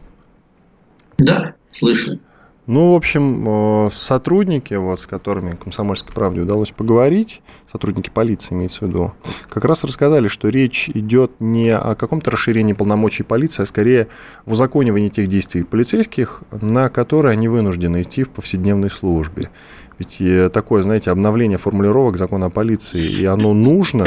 [1.18, 2.20] Да, слышал.
[2.68, 8.88] Ну, в общем, сотрудники, вот, с которыми Комсомольской правде удалось поговорить, сотрудники полиции имеется в
[8.88, 9.14] виду,
[9.50, 14.10] как раз рассказали, что речь идет не о каком-то расширении полномочий полиции, а скорее
[14.46, 19.50] в узаконивании тех действий полицейских, на которые они вынуждены идти в повседневной службе.
[19.98, 24.06] Ведь такое, знаете, обновление формулировок закона о полиции, и оно нужно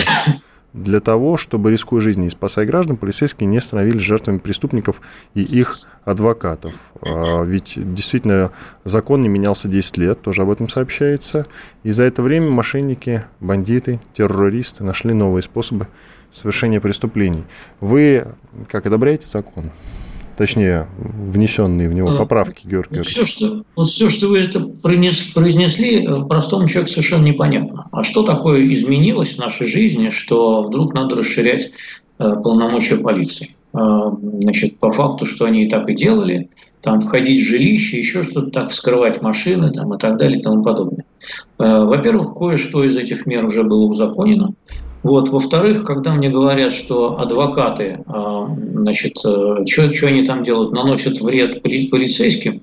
[0.75, 5.01] для того, чтобы, рискуя жизнью и спасая граждан, полицейские не становились жертвами преступников
[5.33, 6.75] и их адвокатов.
[7.01, 8.51] Ведь действительно
[8.83, 11.47] закон не менялся 10 лет, тоже об этом сообщается.
[11.85, 15.87] И за это время мошенники, бандиты, террористы нашли новые способы
[16.33, 17.45] совершения преступлений.
[17.81, 18.27] Вы
[18.69, 19.71] как одобряете закон?
[20.37, 26.07] Точнее, внесенные в него поправки, Георгий вот все, что, вот все, что вы это произнесли,
[26.29, 27.89] простому человеку совершенно непонятно.
[27.93, 31.73] А что такое изменилось в нашей жизни, что вдруг надо расширять
[32.19, 33.51] полномочия полиции?
[33.73, 36.49] Значит, по факту, что они и так и делали,
[36.81, 40.63] там входить в жилище, еще что-то так, вскрывать машины там, и так далее и тому
[40.63, 41.05] подобное.
[41.59, 44.55] Во-первых, кое-что из этих мер уже было узаконено.
[45.05, 45.29] Вот.
[45.29, 48.03] Во-вторых, когда мне говорят, что адвокаты,
[48.73, 52.63] значит, что, что они там делают, наносят вред полицейским,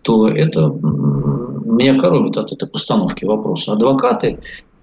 [0.00, 3.72] то это меня коробит от этой постановки вопроса.
[3.72, 4.38] Адвокаты,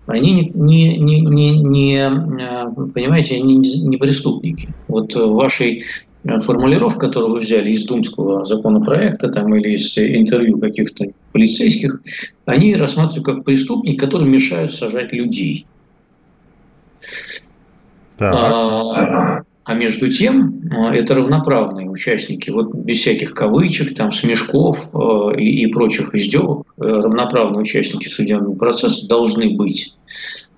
[0.05, 4.69] они не, не, не, не понимаете, не, не преступники.
[4.87, 5.83] Вот в вашей
[6.23, 12.01] формулировке, которую вы взяли из думского законопроекта там, или из интервью каких-то полицейских,
[12.45, 15.65] они рассматривают как преступник, который мешают сажать людей.
[18.19, 24.93] А, а между тем, это равноправные участники, вот без всяких кавычек, там, смешков
[25.37, 29.95] и, и прочих издевок, равноправные участники судебного процесса должны быть,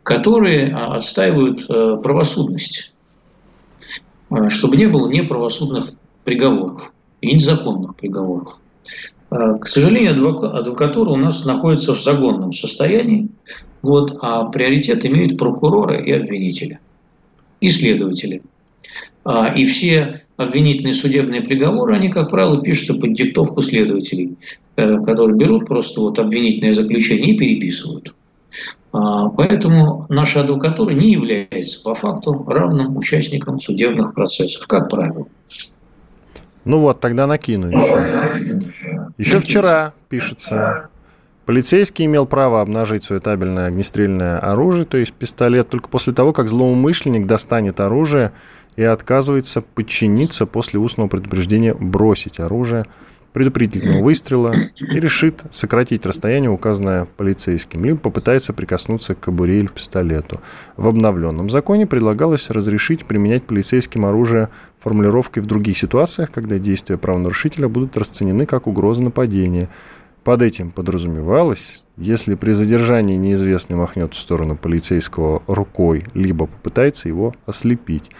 [0.03, 2.93] которые отстаивают правосудность,
[4.49, 5.91] чтобы не было неправосудных
[6.23, 8.59] приговоров и незаконных приговоров.
[9.31, 13.29] К сожалению, адвокатура у нас находится в загонном состоянии,
[13.81, 16.79] вот, а приоритет имеют прокуроры и обвинители,
[17.61, 18.41] и следователи.
[19.55, 24.35] И все обвинительные судебные приговоры, они, как правило, пишутся под диктовку следователей,
[24.75, 28.13] которые берут просто вот обвинительное заключение и переписывают.
[28.91, 35.27] Поэтому наша адвокатура не является по факту равным участником судебных процессов, как правило.
[36.65, 38.30] Ну вот, тогда накину еще.
[39.21, 40.89] Еще вчера пишется,
[41.45, 46.49] полицейский имел право обнажить свое табельное огнестрельное оружие, то есть пистолет, только после того, как
[46.49, 48.31] злоумышленник достанет оружие
[48.77, 52.87] и отказывается подчиниться после устного предупреждения бросить оружие,
[53.33, 60.41] предупредительного выстрела и решит сократить расстояние, указанное полицейским, либо попытается прикоснуться к кобуре или пистолету.
[60.77, 67.67] В обновленном законе предлагалось разрешить применять полицейским оружие формулировкой в других ситуациях, когда действия правонарушителя
[67.67, 69.69] будут расценены как угроза нападения.
[70.23, 77.33] Под этим подразумевалось, если при задержании неизвестный махнет в сторону полицейского рукой, либо попытается его
[77.45, 78.11] ослепить.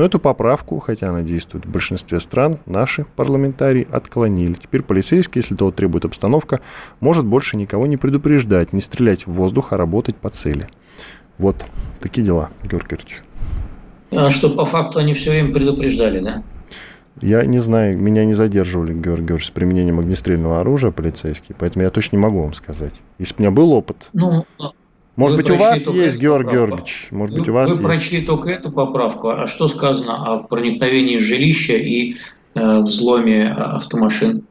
[0.00, 4.54] Но эту поправку, хотя она действует в большинстве стран, наши парламентарии отклонили.
[4.54, 6.60] Теперь полицейский, если того требует обстановка,
[7.00, 10.68] может больше никого не предупреждать, не стрелять в воздух, а работать по цели.
[11.36, 11.66] Вот
[12.00, 13.22] такие дела, Георгий Георгиевич.
[14.12, 16.42] А что, по факту они все время предупреждали, да?
[17.20, 21.90] Я не знаю, меня не задерживали, Георгий Георгиевич, с применением огнестрельного оружия полицейские, поэтому я
[21.90, 22.94] точно не могу вам сказать.
[23.18, 24.46] Если бы у меня был опыт, ну,
[25.16, 27.08] может быть, у вас есть, Георгий Георгиевич?
[27.10, 27.84] Может быть, у вас Вы есть.
[27.84, 29.28] прочли только эту поправку.
[29.30, 32.16] А что сказано о проникновении в жилище и
[32.54, 34.44] э, взломе автомашин?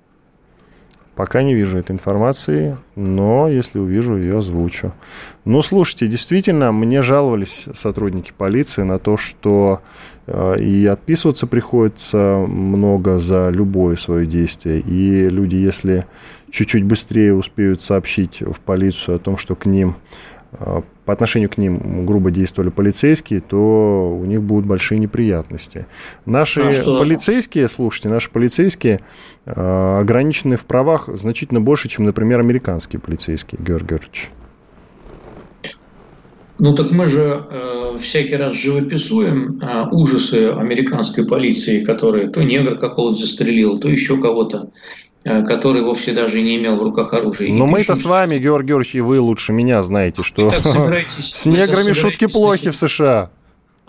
[1.20, 4.94] Пока не вижу этой информации, но если увижу, ее озвучу.
[5.44, 9.82] Ну, слушайте, действительно, мне жаловались сотрудники полиции на то, что
[10.28, 14.80] э, и отписываться приходится много за любое свое действие.
[14.80, 16.06] И люди, если
[16.52, 19.96] чуть-чуть быстрее успеют сообщить в полицию о том, что к ним
[20.52, 25.86] по отношению к ним грубо действовали полицейские, то у них будут большие неприятности.
[26.26, 29.02] Наши а полицейские, слушайте, наши полицейские
[29.46, 34.32] э, ограничены в правах значительно больше, чем, например, американские полицейские, Георгий Георгиевич.
[36.60, 42.78] Ну так мы же э, всякий раз живописуем э, ужасы американской полиции, которые то негр
[42.78, 47.52] какого-то застрелил, то еще кого-то э, который вовсе даже не имел в руках оружия.
[47.52, 50.52] Но мы-то с вами, Георгий Георгиевич, и вы лучше меня знаете, что
[51.20, 53.30] с неграми шутки плохи в США.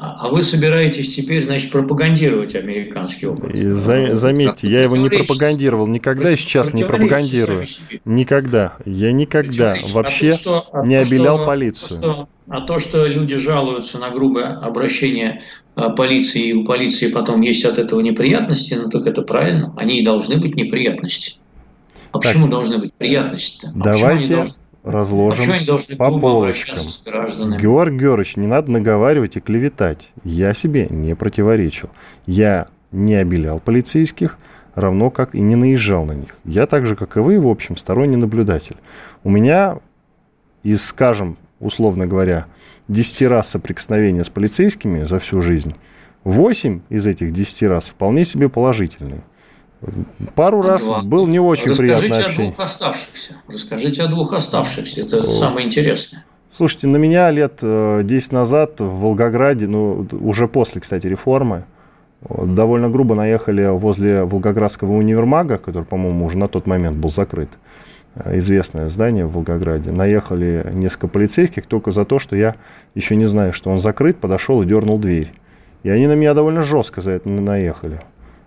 [0.00, 3.54] А, а вы собираетесь теперь, значит, пропагандировать американский опыт.
[3.54, 7.66] И за, заметьте, я его не пропагандировал никогда и сейчас не пропагандирую.
[8.06, 8.78] Никогда.
[8.86, 12.28] Я никогда вообще а то, что, а не обелял полицию.
[12.48, 15.42] А то, что люди жалуются на грубое обращение а,
[15.88, 19.72] полиции, и у полиции потом есть от этого неприятности, ну так это правильно.
[19.76, 21.38] Они и должны быть неприятности.
[22.12, 23.68] А так, почему должны быть приятности-то?
[23.68, 24.46] А давайте
[24.82, 26.78] разложим а по полочкам.
[27.58, 30.10] Георг Георгиевич, не надо наговаривать и клеветать.
[30.24, 31.90] Я себе не противоречил.
[32.26, 34.38] Я не обелял полицейских,
[34.74, 36.36] равно как и не наезжал на них.
[36.44, 38.76] Я так же, как и вы, в общем, сторонний наблюдатель.
[39.22, 39.78] У меня
[40.62, 42.46] из, скажем, условно говоря,
[42.90, 45.74] 10 раз соприкосновения с полицейскими за всю жизнь,
[46.24, 49.22] 8 из этих 10 раз вполне себе положительные.
[50.34, 52.54] Пару раз Иван, был не очень приятно общение.
[52.58, 53.34] Расскажите о двух оставшихся.
[53.48, 55.00] Расскажите о двух оставшихся.
[55.00, 55.24] Это О.
[55.24, 56.24] самое интересное.
[56.54, 61.64] Слушайте, на меня лет 10 э, назад в Волгограде, ну, уже после, кстати, реформы,
[62.28, 67.89] довольно грубо наехали возле Волгоградского универмага, который, по-моему, уже на тот момент был закрыт, э,
[68.24, 69.90] известное здание в Волгограде.
[69.90, 72.56] Наехали несколько полицейских только за то, что я
[72.94, 75.32] еще не знаю, что он закрыт, подошел и дернул дверь.
[75.82, 78.00] И они на меня довольно жестко за это наехали.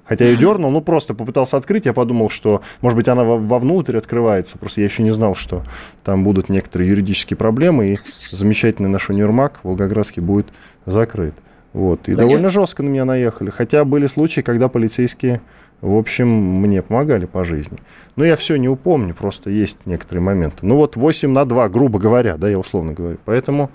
[0.06, 4.58] Хотя я дернул, ну просто попытался открыть, я подумал, что, может быть, она вовнутрь открывается.
[4.58, 5.64] Просто я еще не знал, что
[6.04, 8.00] там будут некоторые юридические проблемы, и
[8.32, 10.48] замечательный наш универмаг Волгоградский будет
[10.86, 11.36] закрыт.
[11.74, 12.02] Вот.
[12.02, 12.24] И Понятно.
[12.24, 13.50] довольно жестко на меня наехали.
[13.50, 15.42] Хотя были случаи, когда полицейские,
[15.82, 17.80] в общем, мне помогали по жизни.
[18.16, 20.66] Но я все не упомню, просто есть некоторые моменты.
[20.66, 23.18] Ну вот 8 на 2, грубо говоря, да, я условно говорю.
[23.26, 23.72] Поэтому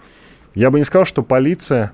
[0.55, 1.93] я бы не сказал, что полиция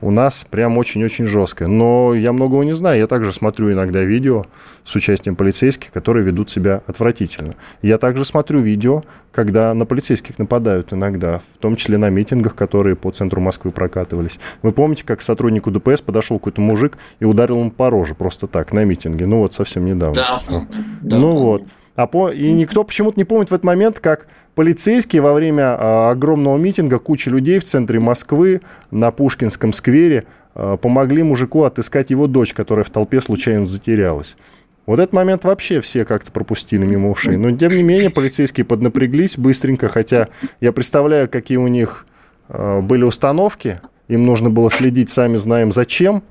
[0.00, 1.68] у нас прям очень-очень жесткое.
[1.68, 2.98] Но я многого не знаю.
[2.98, 4.46] Я также смотрю иногда видео
[4.84, 7.54] с участием полицейских, которые ведут себя отвратительно.
[7.82, 12.96] Я также смотрю видео, когда на полицейских нападают иногда, в том числе на митингах, которые
[12.96, 14.38] по центру Москвы прокатывались.
[14.62, 18.46] Вы помните, как к сотруднику ДПС подошел какой-то мужик и ударил ему по роже просто
[18.46, 19.26] так, на митинге?
[19.26, 20.14] Ну вот совсем недавно.
[20.14, 20.42] Да,
[21.02, 21.64] да, ну вот.
[22.00, 22.30] А по...
[22.30, 26.98] И никто почему-то не помнит в этот момент, как полицейские во время а, огромного митинга,
[26.98, 32.86] куча людей в центре Москвы на Пушкинском сквере а, помогли мужику отыскать его дочь, которая
[32.86, 34.36] в толпе случайно затерялась.
[34.86, 37.36] Вот этот момент вообще все как-то пропустили мимо ушей.
[37.36, 40.28] Но, тем не менее, полицейские поднапряглись быстренько, хотя
[40.60, 42.06] я представляю, какие у них
[42.48, 43.82] э, были установки.
[44.08, 46.22] Им нужно было следить, сами знаем, зачем,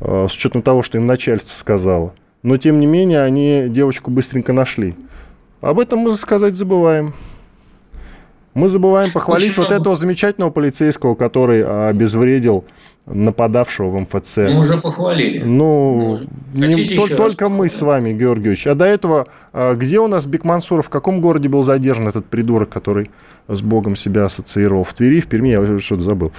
[0.00, 2.14] э, с учетом того, что им начальство сказало.
[2.42, 4.94] Но, тем не менее, они девочку быстренько нашли.
[5.60, 7.12] Об этом мы сказать забываем.
[8.54, 12.64] Мы забываем похвалить Очень вот этого замечательного полицейского, который обезвредил
[13.06, 14.36] нападавшего в МФЦ.
[14.38, 15.42] Мы уже похвалили.
[15.42, 16.18] Ну,
[16.54, 18.66] не, то, только мы с вами, Георгиевич.
[18.66, 22.68] А до этого, а, где у нас Бекмансуров, в каком городе был задержан этот придурок,
[22.68, 23.10] который
[23.48, 24.84] с Богом себя ассоциировал?
[24.84, 26.32] В Твери, в Перми, я что-то забыл.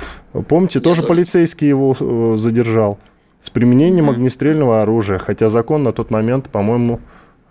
[0.47, 2.99] Помните, я тоже, тоже полицейский его э, задержал
[3.41, 4.13] с применением mm-hmm.
[4.13, 6.99] огнестрельного оружия, хотя закон на тот момент, по-моему,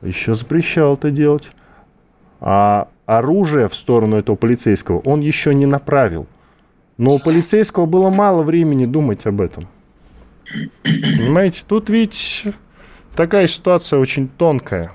[0.03, 1.51] еще запрещал это делать.
[2.41, 6.27] А оружие в сторону этого полицейского он еще не направил.
[6.97, 9.69] Но у полицейского было мало времени думать об этом.
[10.83, 12.45] Понимаете, тут ведь
[13.17, 14.93] такая ситуация очень тонкая.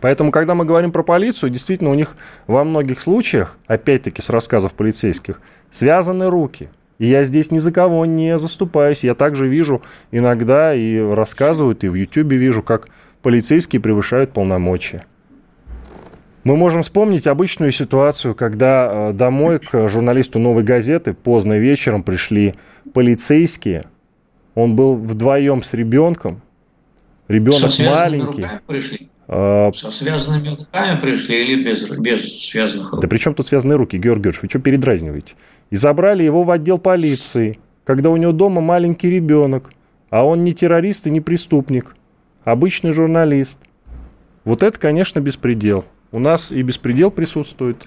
[0.00, 4.74] Поэтому, когда мы говорим про полицию, действительно, у них во многих случаях, опять-таки с рассказов
[4.74, 9.04] полицейских, связаны руки– и я здесь ни за кого не заступаюсь.
[9.04, 12.88] Я также вижу иногда и рассказывают, и в Ютьюбе вижу, как
[13.22, 15.04] полицейские превышают полномочия.
[16.44, 22.54] Мы можем вспомнить обычную ситуацию, когда э, домой к журналисту «Новой газеты» поздно вечером пришли
[22.94, 23.84] полицейские.
[24.54, 26.40] Он был вдвоем с ребенком.
[27.28, 28.46] Ребенок маленький.
[28.66, 29.10] Пришли.
[29.30, 33.02] А, Со связанными руками пришли или без, без связанных рук?
[33.02, 34.42] Да при чем тут связанные руки, Георгий Георгиевич?
[34.42, 35.34] Вы что передразниваете?
[35.70, 39.70] И забрали его в отдел полиции, когда у него дома маленький ребенок,
[40.10, 41.94] а он не террорист и не преступник,
[42.44, 43.58] обычный журналист.
[44.44, 45.84] Вот это, конечно, беспредел.
[46.10, 47.86] У нас и беспредел присутствует,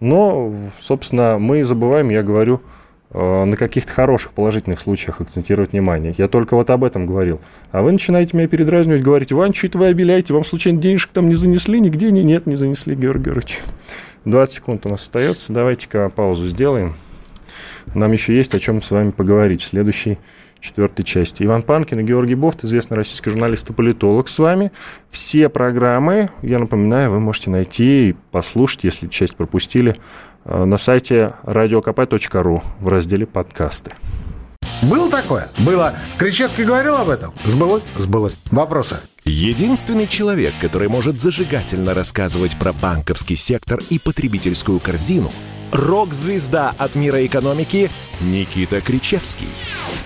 [0.00, 2.62] но, собственно, мы забываем, я говорю,
[3.10, 6.14] Э, на каких-то хороших положительных случаях акцентировать внимание.
[6.18, 7.40] Я только вот об этом говорил.
[7.72, 11.34] А вы начинаете меня передразнивать, говорить, Иван, что вы обеляете, вам случайно денежек там не
[11.34, 12.10] занесли, нигде?
[12.10, 13.60] Не, нет, не занесли, Георгий Георгиевич.
[14.26, 16.96] 20 секунд у нас остается, давайте-ка паузу сделаем.
[17.94, 20.18] Нам еще есть о чем с вами поговорить в следующей
[20.60, 21.44] четвертой части.
[21.44, 24.72] Иван Панкин и Георгий Бофт, известный российский журналист и политолог с вами.
[25.10, 29.96] Все программы, я напоминаю, вы можете найти и послушать, если часть пропустили,
[30.44, 33.92] э, на сайте radiokp.ru в разделе «Подкасты».
[34.82, 35.48] Было такое?
[35.58, 35.94] Было.
[36.18, 37.32] Кричевский говорил об этом?
[37.44, 37.82] Сбылось?
[37.96, 38.38] Сбылось.
[38.52, 38.96] Вопросы?
[39.24, 45.32] Единственный человек, который может зажигательно рассказывать про банковский сектор и потребительскую корзину–
[45.72, 47.90] рок-звезда от мира экономики
[48.20, 49.48] Никита Кричевский.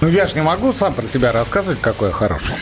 [0.00, 2.54] Ну я же не могу сам про себя рассказывать, какой я хороший.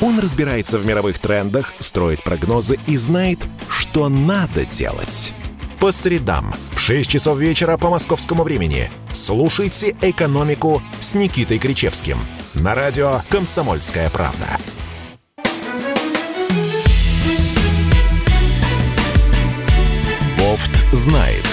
[0.00, 5.34] Он разбирается в мировых трендах, строит прогнозы и знает, что надо делать.
[5.80, 12.18] По средам в 6 часов вечера по московскому времени слушайте «Экономику» с Никитой Кричевским
[12.54, 14.46] на радио «Комсомольская правда».
[20.38, 21.46] Бофт знает.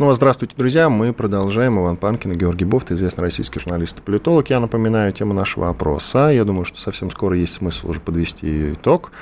[0.00, 0.88] Снова здравствуйте, друзья.
[0.88, 1.78] Мы продолжаем.
[1.78, 4.48] Иван Панкин и Георгий Бофт, известный российский журналист и политолог.
[4.48, 6.30] Я напоминаю тему нашего опроса.
[6.30, 9.12] Я думаю, что совсем скоро есть смысл уже подвести итог.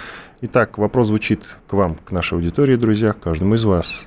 [0.41, 4.07] Итак, вопрос звучит к вам, к нашей аудитории, друзья, к каждому из вас.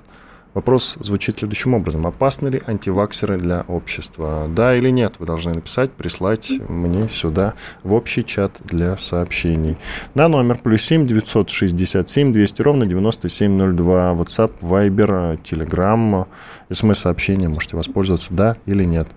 [0.53, 2.05] Вопрос звучит следующим образом.
[2.05, 4.47] Опасны ли антиваксеры для общества?
[4.49, 5.15] Да или нет?
[5.19, 9.77] Вы должны написать, прислать мне сюда в общий чат для сообщений.
[10.13, 14.11] На номер плюс 7 967 200 ровно 9702.
[14.11, 16.27] WhatsApp, Viber, Telegram,
[16.69, 17.47] смс-сообщение.
[17.47, 19.07] Можете воспользоваться, да или нет.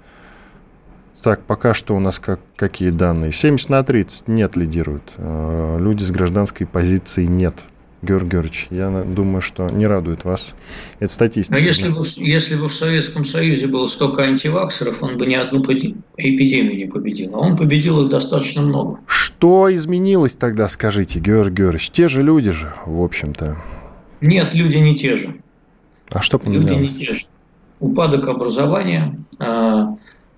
[1.20, 3.32] Так, пока что у нас как, какие данные?
[3.32, 5.11] 70 на 30 нет лидируют.
[5.16, 7.55] Э, люди с гражданской позицией нет.
[8.05, 10.55] Георгий Георгиевич, я думаю, что не радует вас
[11.00, 11.59] эта статистика.
[11.59, 15.62] Но если бы, если бы в Советском Союзе было столько антиваксеров, он бы ни одну
[15.62, 17.34] эпидемию не победил.
[17.34, 18.98] А он победил их достаточно много.
[19.07, 21.90] Что изменилось тогда, скажите, Георгий Георгиевич?
[21.90, 23.57] Те же люди же, в общем-то.
[24.20, 25.36] Нет, люди не те же.
[26.11, 26.70] А что поменялось?
[26.70, 27.24] Люди не те же.
[27.80, 29.96] Упадок образования, а,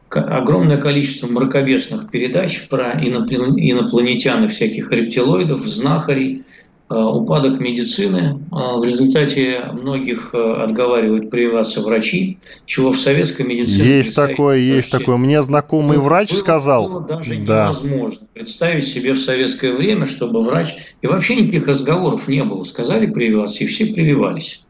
[0.09, 6.45] огромное количество мракобесных передач про инопланетян и всяких рептилоидов, знахарей–
[6.95, 8.41] упадок медицины.
[8.53, 13.99] Э, в результате многих э, отговаривают прививаться врачи, чего в советской медицине...
[13.99, 15.16] Есть такое, есть такое.
[15.16, 16.89] Мне знакомый врач было, сказал...
[16.89, 17.64] Было даже да.
[17.66, 20.76] невозможно представить себе в советское время, чтобы врач...
[21.03, 22.64] И вообще никаких разговоров не было.
[22.64, 24.66] Сказали прививаться, и все прививались.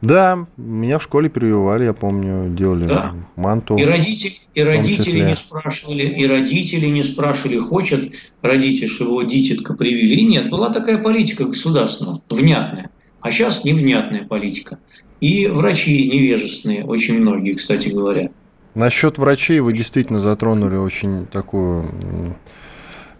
[0.00, 3.14] Да, меня в школе прививали, я помню, делали да.
[3.36, 3.76] манту.
[3.76, 9.74] И родители, и родители не спрашивали, и родители не спрашивали, хочет родитель, чтобы его дитятка
[9.74, 10.14] привили.
[10.14, 12.90] И нет, была такая политика государственная, внятная.
[13.20, 14.78] А сейчас невнятная политика.
[15.20, 18.30] И врачи невежественные, очень многие, кстати говоря.
[18.74, 21.90] Насчет врачей вы действительно затронули очень такую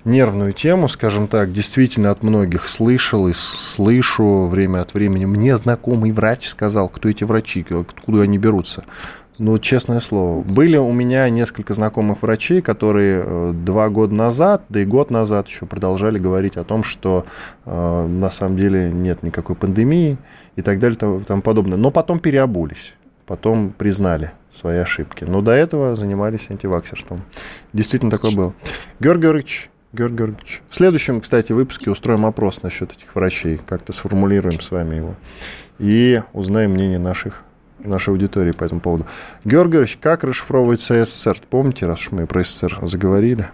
[0.05, 5.25] нервную тему, скажем так, действительно от многих слышал и слышу время от времени.
[5.25, 8.85] Мне знакомый врач сказал, кто эти врачи, откуда они берутся.
[9.39, 14.81] Ну, честное слово, были у меня несколько знакомых врачей, которые э, два года назад, да
[14.81, 17.25] и год назад еще продолжали говорить о том, что
[17.65, 20.19] э, на самом деле нет никакой пандемии
[20.57, 21.79] и так далее и тому подобное.
[21.79, 22.95] Но потом переобулись,
[23.25, 25.25] потом признали свои ошибки.
[25.25, 27.23] Но до этого занимались антиваксерством.
[27.73, 28.53] Действительно такое было.
[28.99, 30.63] Георгий Георгиевич, Георгий Георгиевич.
[30.69, 33.59] В следующем, кстати, выпуске устроим опрос насчет этих врачей.
[33.67, 35.15] Как-то сформулируем с вами его.
[35.79, 37.43] И узнаем мнение наших
[37.81, 39.07] нашей аудитории по этому поводу.
[39.45, 41.39] Георгий Георгиевич, как расшифровывается СССР?
[41.49, 43.49] Помните, раз уж мы про СССР заговорили?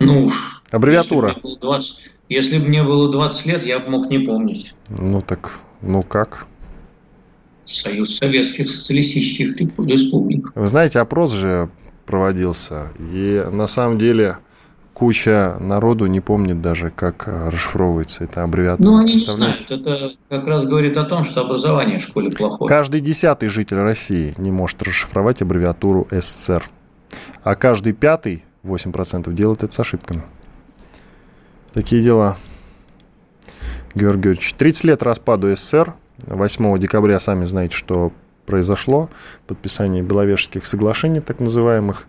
[0.00, 0.30] Ну,
[0.72, 1.28] Аббревиатура.
[1.28, 4.74] Если бы, 20, если бы мне было 20 лет, я бы мог не помнить.
[4.88, 5.52] Ну так,
[5.82, 6.46] ну как?
[7.64, 10.50] Союз Советских Социалистических Республик.
[10.56, 11.68] Вы знаете, опрос же
[12.06, 12.88] проводился.
[12.98, 14.38] И на самом деле
[14.94, 18.86] куча народу не помнит даже, как э, расшифровывается эта аббревиатура.
[18.86, 19.70] Ну, они не знают.
[19.70, 22.68] Это как раз говорит о том, что образование в школе плохое.
[22.68, 26.70] Каждый десятый житель России не может расшифровать аббревиатуру СССР.
[27.42, 30.22] А каждый пятый, 8%, делает это с ошибками.
[31.72, 32.36] Такие дела.
[33.94, 35.94] Георгий Георгиевич, 30 лет распаду СССР.
[36.26, 38.12] 8 декабря, сами знаете, что
[38.46, 39.10] произошло.
[39.48, 42.06] Подписание Беловежских соглашений, так называемых.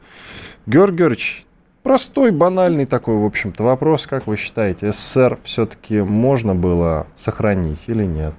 [0.68, 1.45] Георгий Георгиевич,
[1.86, 4.08] Простой, банальный такой, в общем-то, вопрос.
[4.08, 8.34] Как вы считаете, СССР все-таки можно было сохранить или нет?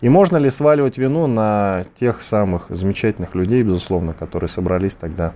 [0.00, 5.34] И можно ли сваливать вину на тех самых замечательных людей, безусловно, которые собрались тогда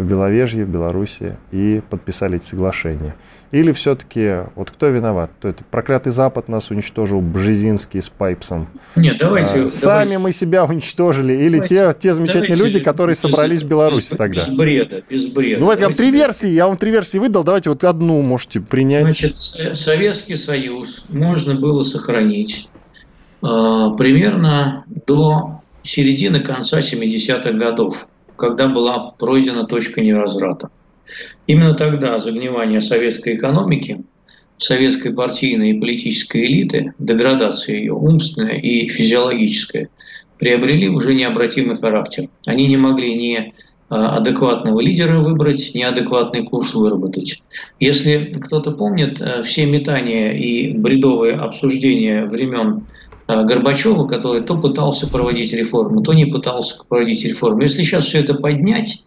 [0.00, 3.14] в Беловежье, в Беларуси и подписали эти соглашения?
[3.52, 5.30] Или все-таки, вот кто виноват?
[5.40, 8.68] То это проклятый Запад нас уничтожил, Бжезинский с Пайпсом.
[8.94, 9.64] Нет, давайте.
[9.64, 10.18] А, сами давайте.
[10.18, 11.32] мы себя уничтожили.
[11.32, 14.46] Или давайте, те, те замечательные давайте, люди, которые без, собрались в Беларуси без, тогда.
[14.46, 15.60] Без бреда, без бреда.
[15.60, 18.60] Ну, вот я вам три версии, я вам три версии выдал, давайте вот одну можете
[18.60, 19.02] принять.
[19.02, 22.68] Значит, Советский Союз можно было сохранить
[23.42, 23.46] э,
[23.98, 28.08] примерно до середины конца 70-х годов,
[28.40, 30.70] когда была пройдена точка невозврата.
[31.46, 34.02] Именно тогда загнивание советской экономики
[34.56, 39.88] советской партийной и политической элиты, деградация ее умственная и физиологическая,
[40.38, 42.28] приобрели уже необратимый характер.
[42.44, 43.54] Они не могли ни
[43.88, 47.42] а, адекватного лидера выбрать, неадекватный курс выработать.
[47.78, 52.84] Если кто-то помнит э, все метания и бредовые обсуждения времен
[53.44, 57.64] Горбачева, который то пытался проводить реформы, то не пытался проводить реформы.
[57.64, 59.04] Если сейчас все это поднять,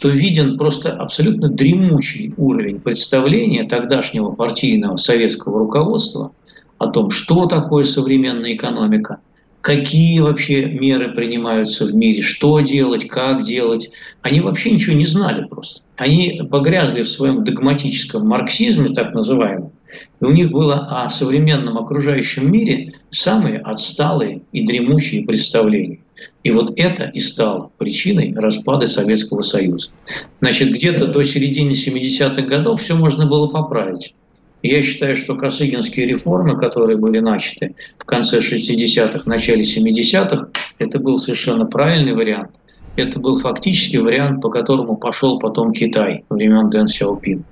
[0.00, 6.32] то виден просто абсолютно дремучий уровень представления тогдашнего партийного советского руководства
[6.78, 9.18] о том, что такое современная экономика–
[9.62, 13.90] какие вообще меры принимаются в мире, что делать, как делать.
[14.20, 15.82] Они вообще ничего не знали просто.
[15.96, 19.72] Они погрязли в своем догматическом марксизме, так называемом.
[20.20, 26.00] И у них было о современном окружающем мире самые отсталые и дремучие представления.
[26.42, 29.90] И вот это и стало причиной распада Советского Союза.
[30.40, 34.14] Значит, где-то до середины 70-х годов все можно было поправить.
[34.62, 40.48] Я считаю, что косыгинские реформы, которые были начаты в конце 60-х, начале 70-х,
[40.78, 42.52] это был совершенно правильный вариант.
[42.94, 47.44] Это был фактически вариант, по которому пошел потом Китай времен Дэн Сяопин.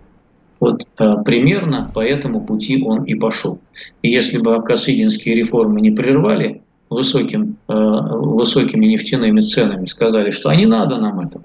[0.61, 3.59] Вот э, примерно по этому пути он и пошел.
[4.03, 10.55] И если бы косыгинские реформы не прервали высоким, э, высокими нефтяными ценами, сказали, что а
[10.55, 11.45] не надо нам этого,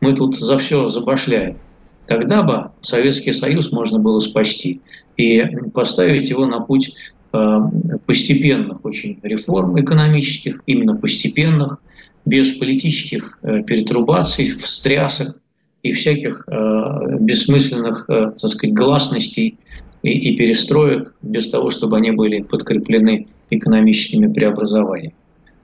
[0.00, 1.58] мы тут за все забашляем,
[2.06, 4.80] Тогда бы Советский Союз можно было спасти
[5.16, 5.42] и
[5.72, 6.94] поставить его на путь
[7.32, 7.58] э,
[8.06, 11.78] постепенных очень реформ экономических, именно постепенных,
[12.26, 15.40] без политических э, перетрубаций, встрясок
[15.82, 19.58] и всяких э, бессмысленных, так сказать, гласностей
[20.02, 25.14] и перестроек, без того, чтобы они были подкреплены экономическими преобразованиями.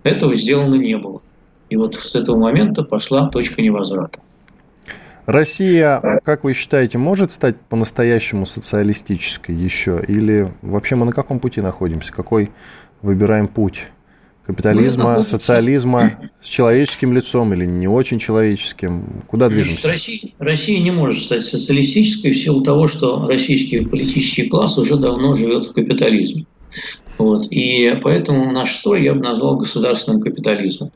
[0.03, 1.20] Этого сделано не было.
[1.68, 4.20] И вот с этого момента пошла точка невозврата.
[5.27, 10.03] Россия, как вы считаете, может стать по-настоящему социалистической еще?
[10.07, 12.12] Или вообще мы на каком пути находимся?
[12.12, 12.51] Какой
[13.03, 13.89] выбираем путь?
[14.47, 16.11] Капитализма, социализма
[16.43, 19.05] с человеческим лицом или не очень человеческим?
[19.29, 19.87] Куда движемся?
[19.87, 25.35] Россия, Россия не может стать социалистической в силу того, что российский политический класс уже давно
[25.35, 26.47] живет в капитализме.
[27.18, 27.47] Вот.
[27.51, 30.91] И поэтому наш строй я бы назвал государственным капитализмом.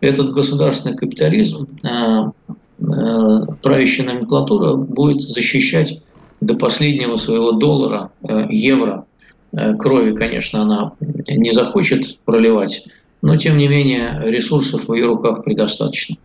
[0.00, 2.30] Этот государственный капитализм Э,
[2.78, 6.00] правящая номенклатура будет защищать
[6.40, 9.06] до последнего своего доллара, э, евро.
[9.52, 12.84] Э, крови, конечно, она не захочет проливать,
[13.22, 16.16] но, тем не менее, ресурсов в ее руках предостаточно.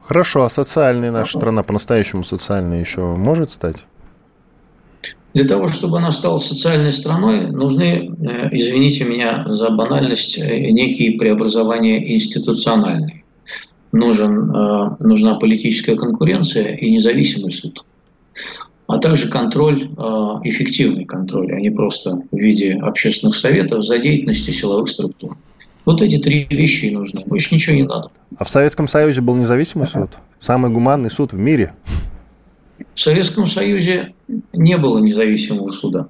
[0.00, 3.84] Хорошо, а социальная наша страна по-настоящему социальной еще может стать?
[5.34, 8.14] Для того, чтобы она стала социальной страной, нужны,
[8.52, 13.24] извините меня за банальность, некие преобразования институциональные
[13.92, 17.84] нужен, э, нужна политическая конкуренция и независимый суд,
[18.86, 20.02] а также контроль, э,
[20.44, 25.36] эффективный контроль, а не просто в виде общественных советов за деятельностью силовых структур.
[25.84, 27.22] Вот эти три вещи нужны.
[27.26, 28.10] Больше ничего не надо.
[28.36, 30.10] А в Советском Союзе был независимый суд?
[30.40, 31.72] Самый гуманный суд в мире?
[32.94, 34.14] В Советском Союзе
[34.52, 36.08] не было независимого суда.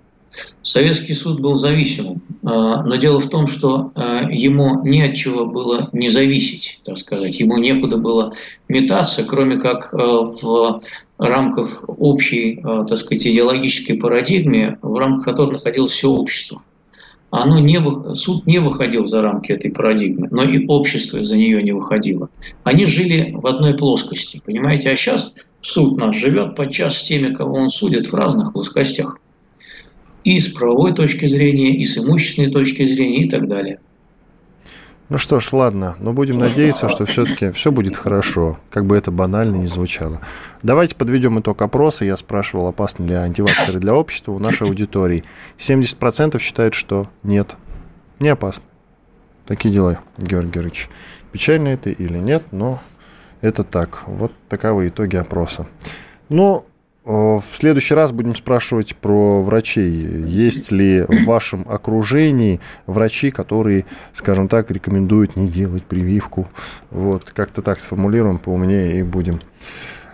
[0.62, 5.46] Советский суд был зависимым, а, но дело в том, что а, ему не от чего
[5.46, 7.38] было не зависеть, так сказать.
[7.38, 8.32] Ему некуда было
[8.68, 10.82] метаться, кроме как а, в
[11.18, 16.62] рамках общей, так сказать, идеологической парадигмы, в рамках которой находилось все общество.
[17.30, 17.80] Оно не,
[18.14, 22.28] суд не выходил за рамки этой парадигмы, но и общество за нее не выходило.
[22.64, 24.90] Они жили в одной плоскости, понимаете?
[24.90, 29.18] А сейчас суд наш живет подчас с теми, кого он судит в разных плоскостях
[30.26, 33.78] и с правовой точки зрения, и с имущественной точки зрения и так далее.
[35.08, 39.12] Ну что ж, ладно, но будем надеяться, что все-таки все будет хорошо, как бы это
[39.12, 40.20] банально не звучало.
[40.64, 42.04] Давайте подведем итог опроса.
[42.04, 45.22] Я спрашивал, опасны ли антиваксеры для общества у нашей аудитории.
[45.58, 47.54] 70% считают, что нет,
[48.18, 48.64] не опасно.
[49.46, 50.88] Такие дела, Георгий Георгиевич.
[51.30, 52.80] Печально это или нет, но
[53.42, 54.08] это так.
[54.08, 55.68] Вот таковы итоги опроса.
[56.30, 56.66] Ну,
[57.06, 60.22] в следующий раз будем спрашивать про врачей.
[60.22, 66.48] Есть ли в вашем окружении врачи, которые, скажем так, рекомендуют не делать прививку?
[66.90, 69.38] Вот, как-то так сформулируем поумнее и будем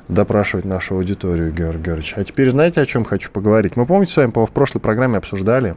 [0.09, 2.15] допрашивать нашу аудиторию, Георгий Георгиевич.
[2.17, 3.77] А теперь знаете, о чем хочу поговорить?
[3.77, 5.77] Мы, помните, с вами в прошлой программе обсуждали,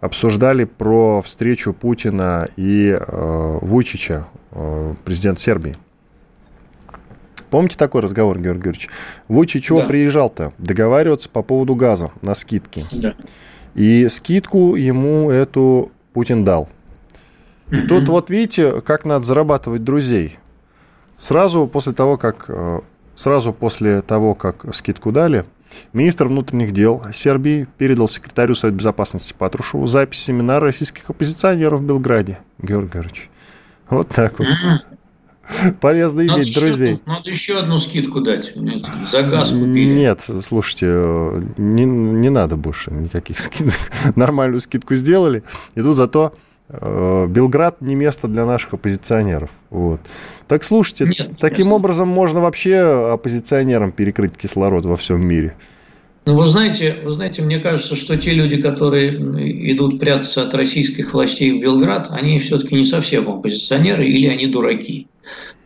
[0.00, 5.76] обсуждали про встречу Путина и э, Вучича, э, президент Сербии.
[7.50, 8.88] Помните такой разговор, Георгий Георгиевич?
[9.28, 9.86] Вучи чего да.
[9.86, 10.52] приезжал-то?
[10.58, 12.84] Договариваться по поводу газа на скидки.
[12.92, 13.14] Да.
[13.74, 16.68] И скидку ему эту Путин дал.
[17.70, 20.38] И mm тут вот видите, как надо зарабатывать друзей.
[21.18, 22.80] Сразу после того, как э,
[23.14, 25.44] сразу после того, как скидку дали,
[25.92, 32.38] Министр внутренних дел Сербии передал секретарю Совета Безопасности Патрушеву запись семинара российских оппозиционеров в Белграде.
[32.58, 33.30] Георгий Георгиевич.
[33.88, 34.48] Вот так вот.
[35.80, 36.94] Полезно надо иметь друзей.
[36.94, 38.52] Одну, надо еще одну скидку дать.
[39.08, 39.94] За газ купили.
[39.94, 40.86] Нет, слушайте,
[41.56, 43.74] не, не надо больше никаких скидок.
[44.16, 45.42] Нормальную скидку сделали.
[45.74, 46.34] И тут зато
[46.68, 49.50] э, Белград не место для наших оппозиционеров.
[49.70, 50.00] Вот.
[50.48, 51.74] Так слушайте, Нет, таким место.
[51.74, 55.54] образом можно вообще оппозиционерам перекрыть кислород во всем мире.
[56.26, 59.14] Ну, вы знаете, вы знаете, мне кажется, что те люди, которые
[59.72, 65.06] идут прятаться от российских властей в Белград, они все-таки не совсем оппозиционеры или они дураки.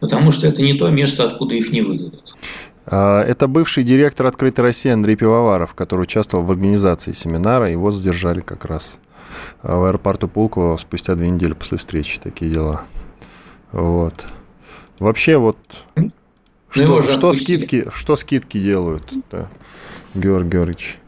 [0.01, 2.37] Потому что это не то место, откуда их не выдадут.
[2.85, 7.71] А, это бывший директор «Открытой России» Андрей Пивоваров, который участвовал в организации семинара.
[7.71, 8.99] Его задержали как раз
[9.63, 12.21] а, в аэропорту Пулково спустя две недели после встречи.
[12.21, 12.83] Такие дела.
[13.73, 14.27] Вот.
[14.99, 15.57] Вообще вот...
[16.77, 19.03] Ну, что, что, скидки, что скидки делают?
[19.31, 19.49] Да.
[20.15, 20.99] Георгий Георгиевич.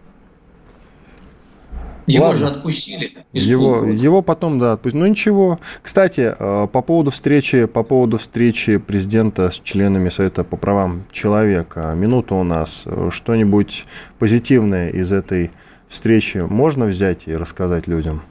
[2.06, 2.38] Его Ладно.
[2.38, 3.18] же отпустили.
[3.32, 5.00] Его, его потом, да, отпустили.
[5.00, 5.60] Ну ничего.
[5.82, 11.94] Кстати, э, по поводу встречи, по поводу встречи президента с членами Совета по правам человека.
[11.96, 12.84] Минута у нас.
[13.10, 13.84] Что-нибудь
[14.18, 15.52] позитивное из этой
[15.88, 18.22] встречи можно взять и рассказать людям?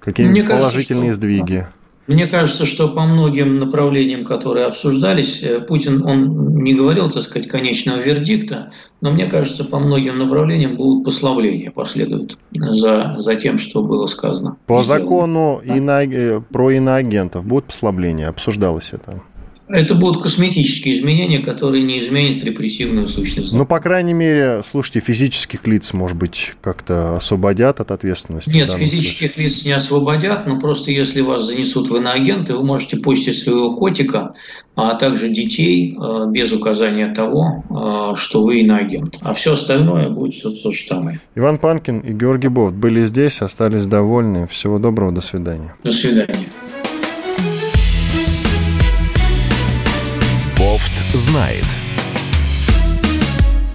[0.00, 1.44] Какие-нибудь положительные кажется, что...
[1.44, 1.66] сдвиги?
[2.08, 7.48] Мне кажется, что по многим направлениям, которые обсуждались, э, Путин, он не говорил, так сказать,
[7.48, 13.82] конечного вердикта, но мне кажется, по многим направлениям будут послабления последуют за, за тем, что
[13.82, 14.56] было сказано.
[14.66, 15.78] По закону да?
[15.78, 16.02] ино...
[16.02, 18.28] Э, про иноагентов будут послабления?
[18.28, 19.20] Обсуждалось это?
[19.68, 23.52] Это будут косметические изменения, которые не изменят репрессивную сущность.
[23.52, 28.50] Ну, по крайней мере, слушайте, физических лиц, может быть, как-то освободят от ответственности?
[28.50, 29.44] Нет, физических случае.
[29.44, 34.34] лиц не освободят, но просто если вас занесут в иноагенты, вы можете пустить своего котика,
[34.74, 39.18] а также детей э, без указания того, э, что вы иноагент.
[39.22, 41.20] А все остальное будет все то же самое.
[41.34, 44.46] Иван Панкин и Георгий Бовт были здесь, остались довольны.
[44.46, 45.74] Всего доброго, до свидания.
[45.82, 46.46] До свидания.
[51.14, 51.77] Знает.